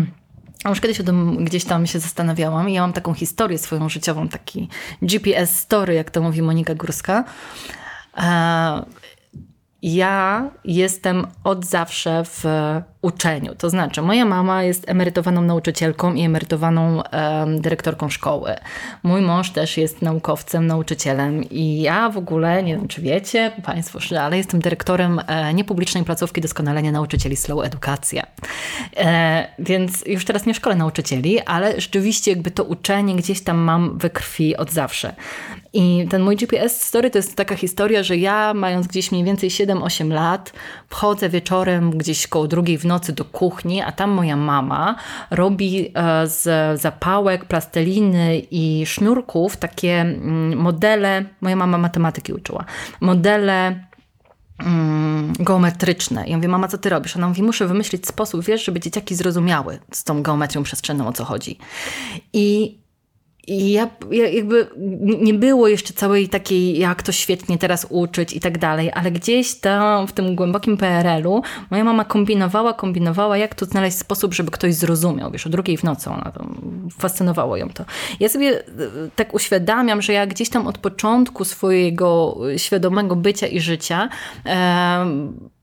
[0.69, 4.27] już kiedyś o tym gdzieś tam się zastanawiałam i ja mam taką historię swoją życiową,
[4.27, 4.69] taki
[5.01, 7.23] GPS story, jak to mówi Monika Górska.
[8.17, 8.85] E,
[9.81, 12.45] ja jestem od zawsze w
[13.07, 13.55] uczeniu.
[13.55, 18.55] To znaczy, moja mama jest emerytowaną nauczycielką i emerytowaną um, dyrektorką szkoły.
[19.03, 23.99] Mój mąż też jest naukowcem, nauczycielem i ja w ogóle, nie wiem czy wiecie Państwo,
[24.21, 28.23] ale jestem dyrektorem e, niepublicznej placówki doskonalenia nauczycieli Slow Edukacja.
[28.97, 33.97] E, więc już teraz nie szkole nauczycieli, ale rzeczywiście jakby to uczenie gdzieś tam mam
[33.97, 35.15] we krwi od zawsze.
[35.73, 39.49] I ten mój GPS story to jest taka historia, że ja mając gdzieś mniej więcej
[39.49, 40.53] 7-8 lat,
[40.87, 44.95] wchodzę wieczorem gdzieś koło drugiej w nocy do kuchni, a tam moja mama
[45.31, 52.65] robi e, z zapałek, plasteliny i sznurków takie mm, modele, moja mama matematyki uczyła,
[53.01, 53.83] modele
[54.59, 56.27] mm, geometryczne.
[56.27, 57.15] I ja mówię, mama, co ty robisz?
[57.17, 61.25] Ona mówi, muszę wymyślić sposób, wiesz, żeby dzieciaki zrozumiały z tą geometrią przestrzenną, o co
[61.25, 61.57] chodzi.
[62.33, 62.77] I
[63.47, 64.67] i ja, ja, jakby
[65.21, 69.55] nie było jeszcze całej takiej, jak to świetnie teraz uczyć i tak dalej, ale gdzieś
[69.55, 74.73] tam w tym głębokim PRL-u moja mama kombinowała, kombinowała, jak tu znaleźć sposób, żeby ktoś
[74.73, 75.31] zrozumiał.
[75.31, 76.45] Wiesz, o drugiej w nocy ona to,
[76.99, 77.85] fascynowało ją to.
[78.19, 78.63] Ja sobie e,
[79.15, 84.09] tak uświadamiam, że ja gdzieś tam od początku swojego świadomego bycia i życia
[84.45, 85.05] e,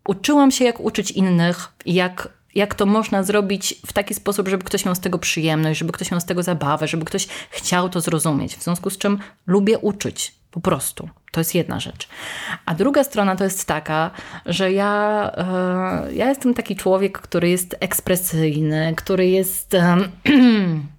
[0.08, 4.84] uczyłam się, jak uczyć innych, jak jak to można zrobić w taki sposób, żeby ktoś
[4.84, 8.56] miał z tego przyjemność, żeby ktoś miał z tego zabawę, żeby ktoś chciał to zrozumieć.
[8.56, 10.34] W związku z czym lubię uczyć.
[10.50, 11.08] Po prostu.
[11.32, 12.08] To jest jedna rzecz.
[12.66, 14.10] A druga strona to jest taka,
[14.46, 19.76] że ja, e, ja jestem taki człowiek, który jest ekspresyjny, który jest.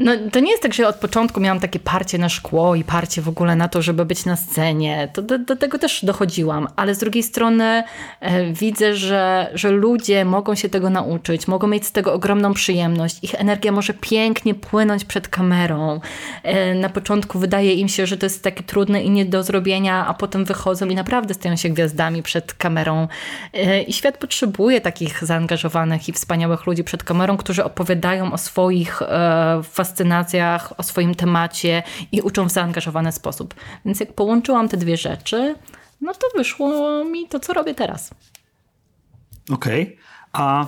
[0.00, 3.22] No, to nie jest tak, że od początku miałam takie parcie na szkło i parcie
[3.22, 5.08] w ogóle na to, żeby być na scenie.
[5.12, 7.82] To do, do tego też dochodziłam, ale z drugiej strony
[8.20, 13.18] e, widzę, że, że ludzie mogą się tego nauczyć, mogą mieć z tego ogromną przyjemność.
[13.22, 16.00] Ich energia może pięknie płynąć przed kamerą.
[16.42, 20.06] E, na początku wydaje im się, że to jest takie trudne i nie do zrobienia,
[20.06, 23.08] a potem wychodzą i naprawdę stają się gwiazdami przed kamerą.
[23.54, 29.02] E, I świat potrzebuje takich zaangażowanych i wspaniałych ludzi przed kamerą, którzy opowiadają o swoich
[29.02, 31.82] e, fascynacjach, o swoim temacie
[32.12, 33.54] i uczą w zaangażowany sposób.
[33.84, 35.54] Więc jak połączyłam te dwie rzeczy,
[36.00, 38.10] no to wyszło mi to, co robię teraz.
[39.50, 39.82] Okej.
[39.82, 39.96] Okay.
[40.32, 40.66] A,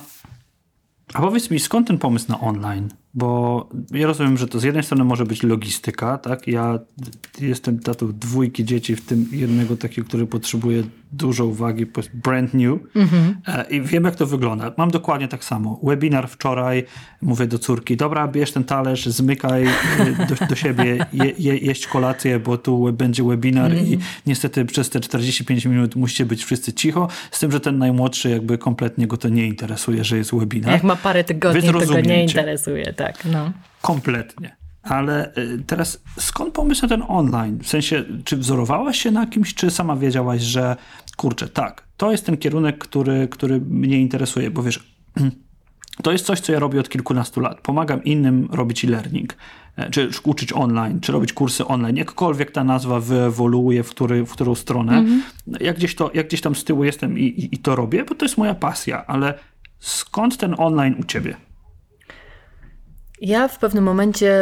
[1.14, 2.88] a powiedz mi, skąd ten pomysł na online?
[3.14, 6.46] Bo ja rozumiem, że to z jednej strony może być logistyka, tak?
[6.46, 6.78] Ja
[7.40, 10.82] jestem tatą dwójki dzieci, w tym jednego takiego, który potrzebuje
[11.12, 13.36] dużo uwagi, brand new mhm.
[13.46, 14.72] e, i wiem jak to wygląda.
[14.76, 15.80] Mam dokładnie tak samo.
[15.82, 16.84] Webinar wczoraj,
[17.22, 21.86] mówię do córki, dobra, bierz ten talerz, zmykaj e, do, do siebie, je, je, jeść
[21.86, 23.86] kolację, bo tu będzie webinar mhm.
[23.86, 28.30] i niestety przez te 45 minut musicie być wszyscy cicho, z tym, że ten najmłodszy
[28.30, 30.72] jakby kompletnie go to nie interesuje, że jest webinar.
[30.72, 33.24] Jak ma parę tygodni, to go nie interesuje, tak.
[33.24, 33.52] No.
[33.82, 34.62] Kompletnie.
[34.82, 37.58] Ale y, teraz skąd pomysł na ten online?
[37.62, 40.76] W sensie, czy wzorowałaś się na kimś, czy sama wiedziałaś, że
[41.16, 44.94] kurczę, tak, to jest ten kierunek, który, który mnie interesuje, bo wiesz,
[46.02, 47.60] to jest coś, co ja robię od kilkunastu lat.
[47.60, 49.36] Pomagam innym robić e-learning,
[49.76, 51.96] e, czy uczyć online, czy robić kursy online.
[51.96, 54.98] Jakkolwiek ta nazwa wyewoluuje, w, który, w którą stronę.
[54.98, 55.22] Mhm.
[55.60, 58.24] Jak, gdzieś to, gdzieś tam z tyłu jestem i, i, i to robię, bo to
[58.24, 59.38] jest moja pasja, ale
[59.78, 61.36] skąd ten online u ciebie?
[63.20, 64.32] Ja w pewnym momencie,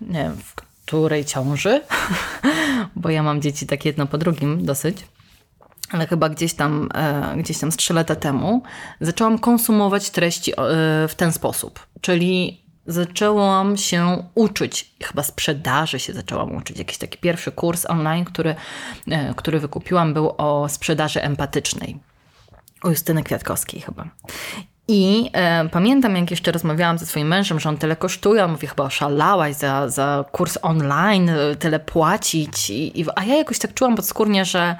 [0.00, 0.36] nie wiem,
[0.88, 1.80] której ciąży,
[2.96, 4.96] bo ja mam dzieci tak jedno po drugim dosyć,
[5.90, 8.62] ale chyba gdzieś tam, e, gdzieś tam z trzy lata temu
[9.00, 10.54] zaczęłam konsumować treści e,
[11.08, 11.86] w ten sposób.
[12.00, 16.78] Czyli zaczęłam się uczyć, chyba sprzedaży się zaczęłam uczyć.
[16.78, 18.54] Jakiś taki pierwszy kurs online, który,
[19.10, 21.98] e, który wykupiłam, był o sprzedaży empatycznej.
[22.84, 24.08] U Justyny Kwiatkowskiej chyba.
[24.88, 28.66] I e, pamiętam, jak jeszcze rozmawiałam ze swoim mężem, że on tyle kosztuje, on mówi,
[28.66, 32.70] chyba oszalałaś za, za kurs online, tyle płacić.
[32.70, 34.76] I, i, a ja jakoś tak czułam podskórnie, że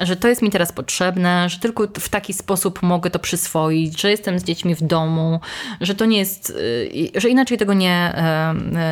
[0.00, 4.10] że to jest mi teraz potrzebne, że tylko w taki sposób mogę to przyswoić, że
[4.10, 5.40] jestem z dziećmi w domu,
[5.80, 8.14] że to nie jest, y, że inaczej tego nie,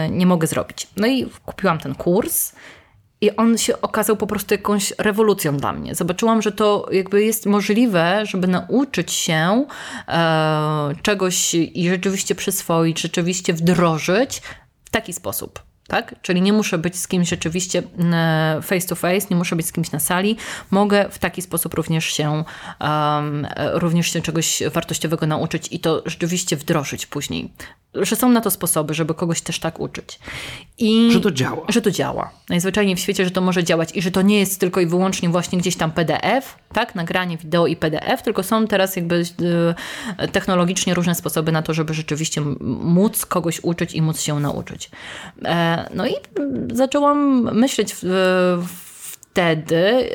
[0.07, 0.89] y, nie mogę zrobić.
[0.97, 2.53] No i kupiłam ten kurs.
[3.23, 5.95] I on się okazał po prostu jakąś rewolucją dla mnie.
[5.95, 9.67] Zobaczyłam, że to jakby jest możliwe, żeby nauczyć się
[10.09, 14.43] e, czegoś i rzeczywiście przyswoić, rzeczywiście wdrożyć
[14.85, 16.15] w taki sposób tak?
[16.23, 19.73] Czyli nie muszę być z kimś rzeczywiście mm, face to face, nie muszę być z
[19.73, 20.37] kimś na sali.
[20.71, 22.45] Mogę w taki sposób również się,
[22.81, 27.53] um, również się czegoś wartościowego nauczyć i to rzeczywiście wdrożyć później
[27.95, 30.19] że są na to sposoby, żeby kogoś też tak uczyć.
[30.79, 31.67] I że to działa.
[31.69, 32.31] Że to działa.
[32.49, 35.29] Najzwyczajniej w świecie, że to może działać i że to nie jest tylko i wyłącznie
[35.29, 39.25] właśnie gdzieś tam PDF, tak, nagranie wideo i PDF, tylko są teraz jakby
[40.19, 42.41] e, technologicznie różne sposoby na to, żeby rzeczywiście
[42.81, 44.91] móc kogoś uczyć i móc się nauczyć.
[45.45, 46.15] E, no i
[46.73, 47.95] zaczęłam myśleć
[49.33, 50.11] wtedy,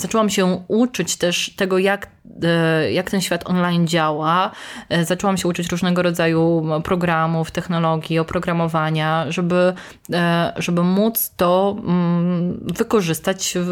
[0.00, 2.08] zaczęłam się uczyć też tego, jak,
[2.42, 4.50] e, jak ten świat online działa.
[4.88, 9.72] E, zaczęłam się uczyć różnego rodzaju programów, technologii, oprogramowania, żeby,
[10.12, 13.70] e, żeby móc to mm, wykorzystać w,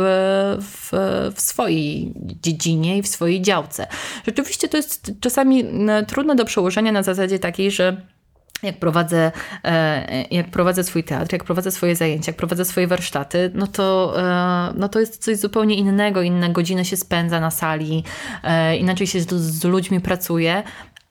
[0.61, 0.91] w,
[1.35, 2.12] w swojej
[2.43, 3.87] dziedzinie i w swojej działce.
[4.26, 5.64] Rzeczywiście to jest czasami
[6.07, 7.97] trudne do przełożenia na zasadzie takiej, że
[8.63, 9.33] jak prowadzę,
[9.65, 14.15] e, jak prowadzę swój teatr, jak prowadzę swoje zajęcia, jak prowadzę swoje warsztaty, no to,
[14.23, 16.23] e, no to jest coś zupełnie innego.
[16.23, 18.05] Inne godziny się spędza na sali,
[18.43, 20.63] e, inaczej się z, z ludźmi pracuje,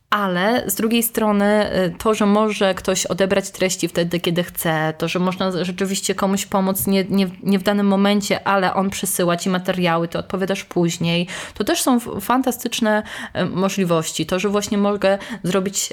[0.10, 5.08] ale z drugiej strony y, to, że może ktoś odebrać treści wtedy, kiedy chce, to,
[5.08, 9.50] że można rzeczywiście komuś pomóc nie, nie, nie w danym momencie, ale on przesyła ci
[9.50, 13.04] materiały, ty odpowiadasz później, to też są fantastyczne
[13.36, 14.26] y, możliwości.
[14.26, 15.90] To, że właśnie mogę zrobić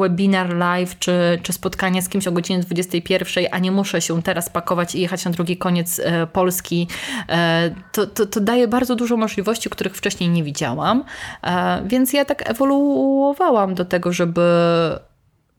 [0.00, 4.50] webinar live czy, czy spotkanie z kimś o godzinie 21, a nie muszę się teraz
[4.50, 6.88] pakować i jechać na drugi koniec y, Polski,
[7.92, 11.04] to, to, to daje bardzo dużo możliwości, których wcześniej nie widziałam.
[11.84, 13.35] Więc ja tak ewoluowałam
[13.74, 14.42] do tego, żeby,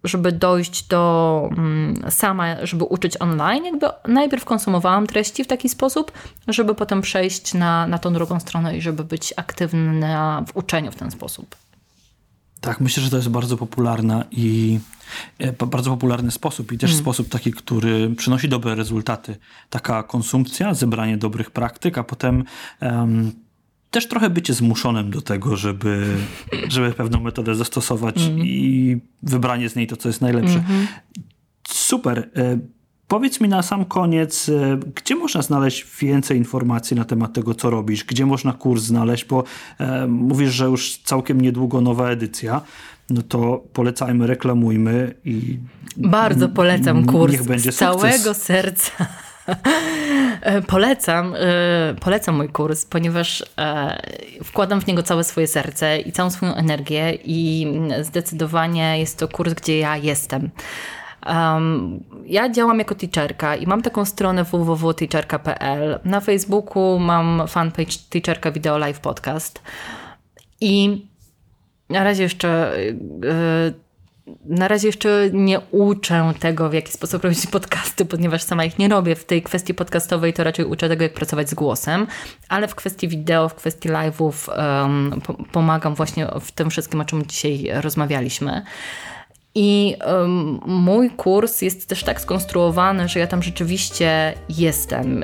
[0.03, 6.11] żeby dojść do mm, sama, żeby uczyć online, jakby najpierw konsumowałam treści w taki sposób,
[6.47, 10.95] żeby potem przejść na, na tą drugą stronę i żeby być aktywna w uczeniu w
[10.95, 11.55] ten sposób.
[12.61, 14.79] Tak, myślę, że to jest bardzo popularna i
[15.39, 17.01] e, bardzo popularny sposób i też mm.
[17.01, 19.37] sposób taki, który przynosi dobre rezultaty.
[19.69, 22.43] Taka konsumpcja, zebranie dobrych praktyk, a potem
[22.81, 23.46] um,
[23.91, 26.15] też trochę bycie zmuszonym do tego, żeby,
[26.67, 28.39] żeby pewną metodę zastosować mm.
[28.39, 30.59] i wybranie z niej to, co jest najlepsze.
[30.59, 30.87] Mm -hmm.
[31.67, 32.29] Super.
[32.35, 32.59] E,
[33.07, 37.69] powiedz mi na sam koniec, e, gdzie można znaleźć więcej informacji na temat tego, co
[37.69, 38.03] robisz?
[38.03, 39.25] Gdzie można kurs znaleźć?
[39.25, 39.43] Bo
[39.79, 42.61] e, mówisz, że już całkiem niedługo nowa edycja.
[43.09, 45.57] No to polecajmy, reklamujmy i.
[45.97, 48.91] Bardzo polecam kurs niech będzie z całego serca.
[50.41, 53.97] E, polecam, e, polecam mój kurs, ponieważ e,
[54.43, 57.67] wkładam w niego całe swoje serce i całą swoją energię i
[58.01, 60.49] zdecydowanie jest to kurs, gdzie ja jestem.
[61.25, 65.99] Um, ja działam jako teacherka i mam taką stronę www.teacherka.pl.
[66.05, 69.61] Na Facebooku mam fanpage Teacherka Video Live Podcast.
[70.61, 71.05] I
[71.89, 72.71] na razie jeszcze
[74.45, 78.87] na razie jeszcze nie uczę tego, w jaki sposób robić podcasty, ponieważ sama ich nie
[78.87, 79.15] robię.
[79.15, 82.07] W tej kwestii podcastowej to raczej uczę tego, jak pracować z głosem,
[82.49, 84.33] ale w kwestii wideo, w kwestii live'ów
[84.81, 85.21] um,
[85.51, 88.61] pomagam właśnie w tym wszystkim, o czym dzisiaj rozmawialiśmy.
[89.55, 95.23] I um, mój kurs jest też tak skonstruowany, że ja tam rzeczywiście jestem.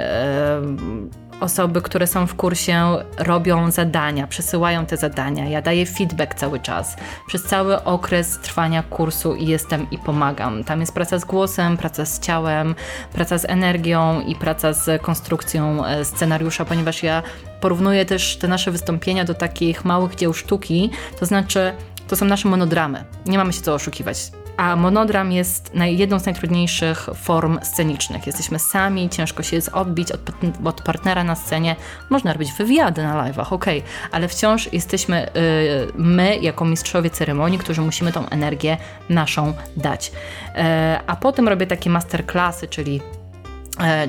[0.61, 1.09] Um,
[1.43, 5.49] osoby, które są w kursie, robią zadania, przesyłają te zadania.
[5.49, 6.95] Ja daję feedback cały czas.
[7.27, 10.63] Przez cały okres trwania kursu i jestem i pomagam.
[10.63, 12.75] Tam jest praca z głosem, praca z ciałem,
[13.13, 17.23] praca z energią i praca z konstrukcją e, scenariusza, ponieważ ja
[17.61, 21.73] porównuję też te nasze wystąpienia do takich małych dzieł sztuki, to znaczy
[22.07, 23.03] to są nasze monodramy.
[23.25, 24.42] Nie mamy się co oszukiwać.
[24.57, 28.27] A monodram jest jedną z najtrudniejszych form scenicznych.
[28.27, 30.21] Jesteśmy sami, ciężko się jest odbić od,
[30.63, 31.75] od partnera na scenie.
[32.09, 33.65] Można robić wywiady na live'ach, ok,
[34.11, 38.77] ale wciąż jesteśmy yy, my, jako mistrzowie ceremonii, którzy musimy tą energię
[39.09, 40.11] naszą dać.
[40.55, 40.63] Yy,
[41.07, 43.22] a potem robię takie masterclassy, czyli E,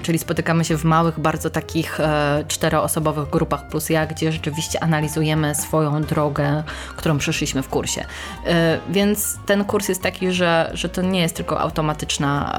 [0.03, 5.55] czyli spotykamy się w małych, bardzo takich e, czteroosobowych grupach plus ja, gdzie rzeczywiście analizujemy
[5.55, 6.63] swoją drogę,
[6.97, 8.05] którą przeszliśmy w kursie.
[8.47, 12.55] E, więc ten kurs jest taki, że, że to nie jest tylko automatyczna,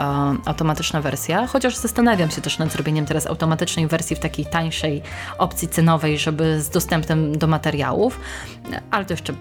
[0.45, 5.01] automatyczna wersja, chociaż zastanawiam się też nad zrobieniem teraz automatycznej wersji w takiej tańszej
[5.38, 8.20] opcji cenowej, żeby z dostępem do materiałów,
[8.91, 9.34] ale to jeszcze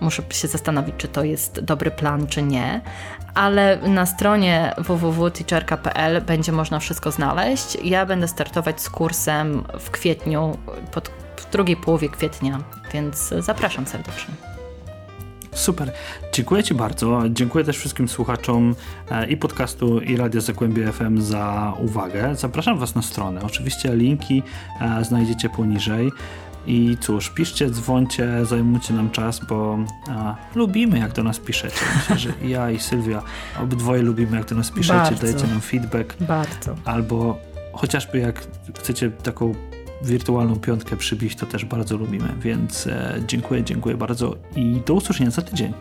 [0.00, 2.80] muszę się zastanowić, czy to jest dobry plan, czy nie
[3.34, 7.78] ale na stronie www.teacherka.pl będzie można wszystko znaleźć.
[7.84, 10.58] Ja będę startować z kursem w kwietniu,
[10.92, 12.60] pod, w drugiej połowie kwietnia,
[12.92, 14.34] więc zapraszam serdecznie.
[15.52, 15.92] Super.
[16.32, 17.22] Dziękuję Ci bardzo.
[17.30, 18.74] Dziękuję też wszystkim słuchaczom
[19.10, 22.34] e, i podcastu, i Radia Zagłębie FM za uwagę.
[22.36, 23.40] Zapraszam Was na stronę.
[23.42, 24.42] Oczywiście linki
[24.80, 26.12] e, znajdziecie poniżej.
[26.66, 31.80] I cóż, piszcie, dzwońcie, zajmujcie nam czas, bo a, lubimy jak do nas piszecie.
[31.96, 33.22] Myślę, że ja i Sylwia
[33.62, 35.22] obydwoje lubimy jak do nas piszecie, Bardzo.
[35.22, 36.16] dajecie nam feedback.
[36.20, 36.74] Bardzo.
[36.84, 37.38] Albo
[37.72, 38.46] chociażby jak
[38.78, 39.54] chcecie taką
[40.02, 42.28] wirtualną piątkę przybić, to też bardzo lubimy.
[42.40, 45.72] Więc e, dziękuję, dziękuję bardzo i do usłyszenia za tydzień.